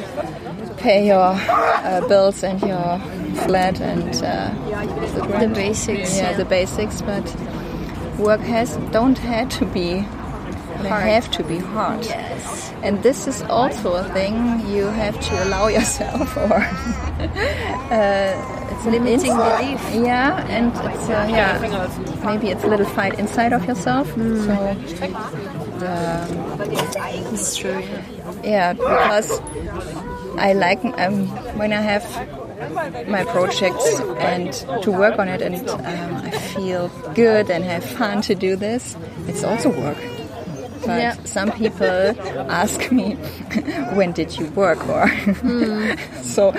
[0.80, 2.98] pay your uh, bills and your
[3.44, 4.50] flat and uh,
[5.14, 6.16] the, the, basics.
[6.16, 7.02] Yeah, yeah, the basics.
[7.02, 7.24] But
[8.18, 10.04] work has don't have to be.
[10.82, 12.06] They have to be hard.
[12.06, 12.72] Yes.
[12.82, 16.54] And this is also a thing you have to allow yourself, or
[17.94, 19.80] uh, it's limiting belief.
[19.92, 24.08] Yeah, and it's uh, yeah, maybe it's a little fight inside of yourself.
[24.14, 24.46] Mm.
[24.46, 24.56] So
[25.80, 27.82] the, it's true.
[28.42, 29.40] Yeah, because
[30.38, 31.26] I like um,
[31.58, 32.04] when I have
[33.08, 34.52] my projects and
[34.82, 38.96] to work on it, and um, I feel good and have fun to do this.
[39.26, 39.98] It's also work.
[40.86, 41.24] But yeah.
[41.24, 41.86] some people
[42.50, 43.14] ask me,
[43.94, 44.78] when did you work?
[44.88, 45.98] Or mm.
[46.24, 46.52] so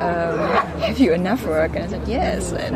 [0.00, 0.38] um,
[0.86, 2.74] "Have you enough work?" And I said, "Yes." And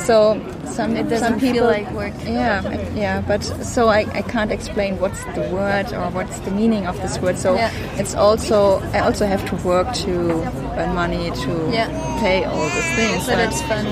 [0.00, 2.14] so some It doesn't some people feel like work.
[2.24, 2.62] Yeah,
[2.94, 3.20] yeah.
[3.20, 7.18] But so I, I can't explain what's the word or what's the meaning of this
[7.20, 7.36] word.
[7.38, 7.70] So Yeah.
[8.00, 10.12] it's also I also have to work to
[10.78, 11.88] earn money to Yeah.
[12.20, 13.26] pay all these things.
[13.26, 13.84] So but- that's fun.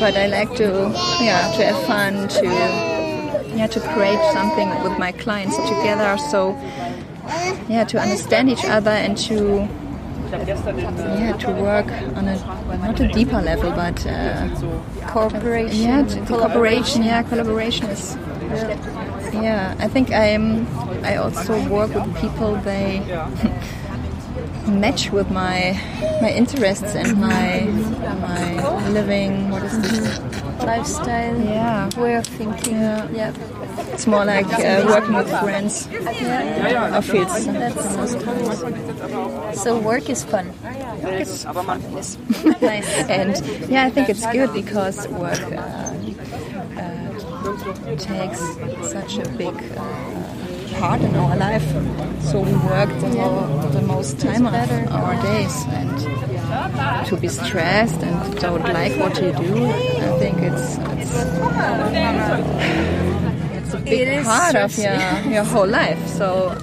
[0.00, 0.68] but I like to
[1.20, 2.46] yeah to have fun to
[3.58, 6.40] yeah to create something with my clients together so
[7.68, 9.66] yeah to understand each other and to
[10.30, 12.36] yeah to work on a
[12.78, 14.48] not a deeper level but uh,
[15.08, 15.80] Cooperation.
[15.80, 18.16] yeah cooperation yeah collaboration is
[19.32, 20.66] yeah I think I'm
[21.04, 23.00] I also work with people they
[24.66, 25.80] match with my
[26.20, 27.62] my interests and my
[28.28, 31.40] my living what is this Lifestyle.
[31.42, 31.88] Yeah.
[32.00, 32.74] Way of thinking.
[32.74, 33.08] Yeah.
[33.10, 33.32] Yeah.
[33.92, 35.88] It's more like uh, working with friends.
[35.90, 37.00] Yeah.
[37.00, 37.44] That's.
[39.62, 40.52] So work is fun.
[41.02, 42.18] It's fun, yes.
[43.08, 43.36] And
[43.70, 45.94] yeah, I think it's good because work uh,
[46.76, 48.40] uh, takes
[48.90, 51.64] such a big uh, part in our life.
[52.22, 53.08] So we work the,
[53.72, 59.32] the most time of our days, and to be stressed and don't like what you
[59.32, 61.16] do, I think it's, it's
[63.76, 64.96] a big It is part of your
[65.34, 65.98] your whole life.
[66.08, 66.56] So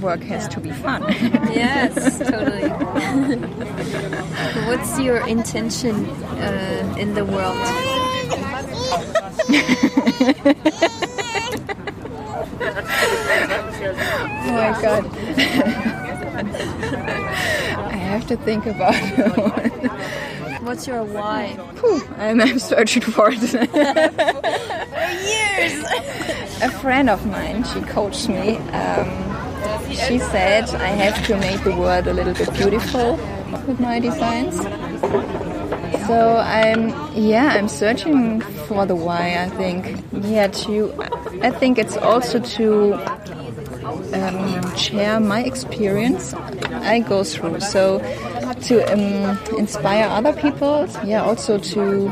[0.00, 1.02] work has to be fun.
[1.52, 2.68] Yes, totally.
[4.68, 6.06] What's your intention
[6.46, 7.58] uh, in the world?
[14.44, 15.06] Oh my god.
[17.92, 19.92] I have to think about it.
[20.62, 21.58] What's your why?
[22.18, 23.38] I'm, I'm searching for it.
[24.92, 25.84] For years.
[26.62, 28.58] A friend of mine, she coached me.
[28.58, 29.08] Um,
[29.90, 33.16] she said I have to make the world a little bit beautiful
[33.66, 34.56] with my designs.
[36.06, 39.36] So I'm, yeah, I'm searching for the why.
[39.38, 40.94] I think, yeah, to,
[41.42, 42.94] I think it's also to
[44.14, 47.60] um, share my experience I go through.
[47.60, 47.98] So
[48.62, 52.10] to um, inspire other people, yeah, also to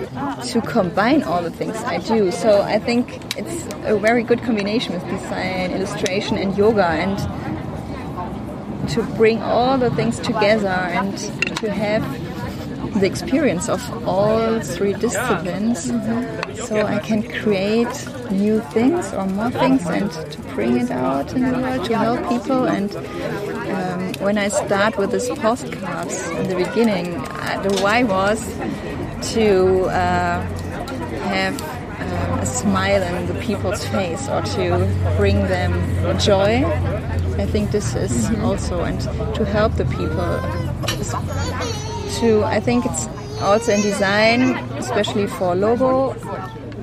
[0.53, 2.31] to combine all the things I do.
[2.31, 7.19] So I think it's a very good combination with design, illustration, and yoga, and
[8.91, 11.17] to bring all the things together and
[11.59, 12.03] to have
[12.95, 15.85] the experience of all three disciplines.
[16.67, 21.43] So I can create new things or more things and to bring it out in
[21.51, 22.65] the world to help people.
[22.67, 28.41] And um, when I start with these postcards in the beginning uh, the why was
[29.35, 30.41] to uh,
[31.29, 31.61] have
[32.01, 35.73] um, a smile in the people's face or to bring them
[36.19, 36.65] joy.
[37.39, 39.01] I think this is also and
[39.35, 40.39] to help the people
[42.21, 43.07] to I think it's
[43.41, 44.41] also in design,
[44.79, 46.15] especially for logo.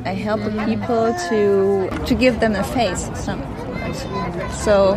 [0.06, 3.10] I help the people to to give them a face.
[3.16, 3.42] Some,
[4.66, 4.96] so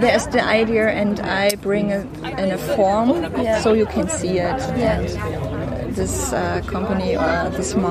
[0.00, 2.06] there's the idea, and I bring it
[2.38, 3.08] in a form
[3.40, 3.60] Yeah.
[3.60, 4.58] so you can see it.
[4.76, 5.00] Yeah.
[5.00, 7.84] And this uh, company or this um,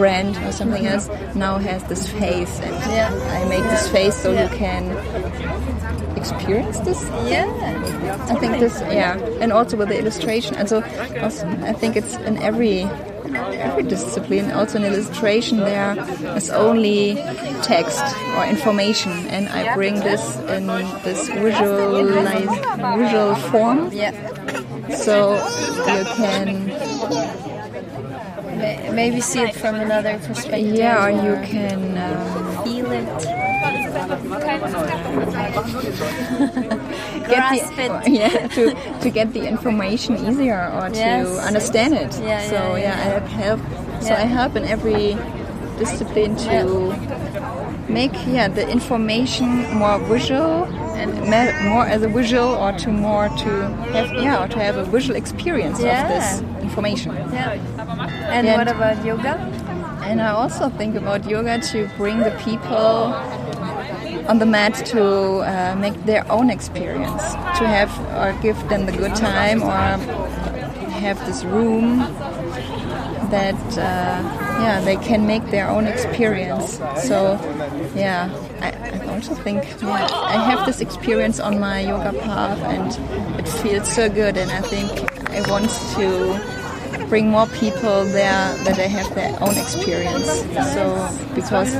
[0.00, 3.10] brand or something else now has this face, and Yeah.
[3.38, 4.42] I make this face so Yeah.
[4.44, 4.82] you can
[6.20, 7.00] experience this
[7.34, 7.46] Yeah.
[8.32, 10.76] I think this, yeah, and also with the illustration, and so
[11.24, 12.76] also, I think it's in every
[13.68, 14.46] every discipline.
[14.58, 15.92] Also in illustration, there
[16.40, 17.00] is only
[17.62, 18.02] text
[18.36, 20.22] or information, and I bring this
[20.56, 20.66] in
[21.06, 22.52] this visualize,
[23.02, 24.12] visual form, Yeah.
[25.06, 25.14] so
[25.94, 26.48] you can,
[28.92, 30.74] Maybe see it from another perspective.
[30.74, 31.96] yeah, or you can.
[31.98, 33.06] Um, feel it.
[37.30, 38.08] get the, it.
[38.08, 42.18] yeah, to, to get the information easier or to understand it.
[42.20, 42.92] Yeah, so yeah, yeah.
[42.92, 43.60] I have help.
[44.02, 45.16] So I help in every
[45.78, 47.29] discipline to
[47.92, 49.48] make yeah the information
[49.82, 50.64] more visual
[51.00, 51.10] and
[51.70, 53.50] more as a visual or to more to
[53.94, 56.02] have yeah or to have a visual experience Yeah.
[56.02, 56.28] of this
[56.62, 57.12] information.
[57.32, 57.52] Yeah.
[58.34, 58.56] And Yeah.
[58.58, 59.34] what about yoga?
[60.08, 63.14] And I also think about yoga to bring the people
[64.30, 67.22] on the mat to uh, make their own experience,
[67.58, 69.98] to have or give them the good time or
[71.04, 71.98] have this room
[73.30, 76.78] that uh, yeah they can make their own experience.
[77.08, 77.38] So
[77.94, 78.28] yeah,
[78.60, 82.88] I, I also think yeah, I have this experience on my yoga path and
[83.40, 84.90] it feels so good and I think
[85.30, 90.26] I want to bring more people there that they have their own experience.
[90.74, 90.84] So
[91.34, 91.72] because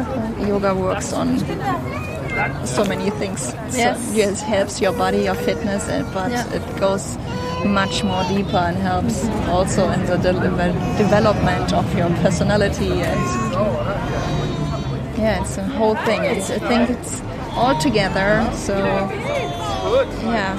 [0.48, 1.38] yoga works on
[2.66, 3.52] so many things.
[3.74, 3.98] Yes.
[4.12, 6.52] So it helps your body, your fitness, and, but Yeah.
[6.52, 7.16] it goes
[7.64, 10.32] much more deeper and helps also in the de-
[10.98, 13.20] development of your personality and
[15.18, 16.22] yeah, it's a whole thing.
[16.24, 17.20] It's I think it's
[17.52, 18.48] all together.
[18.54, 18.78] So
[20.24, 20.56] yeah,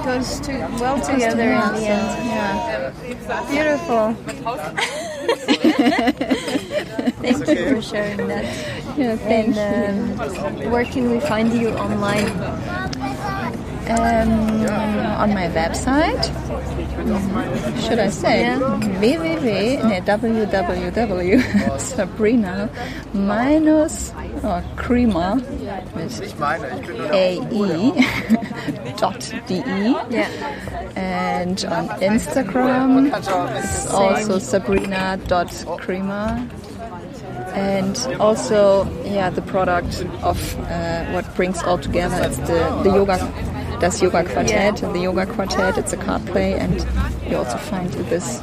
[0.00, 2.08] It goes to well together in the end.
[2.28, 2.92] Yeah.
[3.50, 4.14] Beautiful.
[7.22, 8.44] Thank you for sharing that.
[8.98, 12.87] Yeah, thank And um, where can we find you online?
[13.88, 14.30] Um,
[15.18, 16.22] on my website,
[17.88, 18.58] should I say Yeah.
[18.58, 22.68] www no, www Sabrina
[23.14, 24.12] minus
[24.44, 25.40] or Krämer
[27.12, 29.54] a e dot de
[30.10, 30.28] Yeah.
[30.94, 35.48] and on Instagram it's also Sabrina dot
[35.82, 36.46] Krämer
[37.54, 43.16] and also yeah the product of uh, what brings all together it's the the yoga
[43.80, 46.84] das yoga quartet the yoga quartet it's a card play and
[47.28, 48.40] you also find this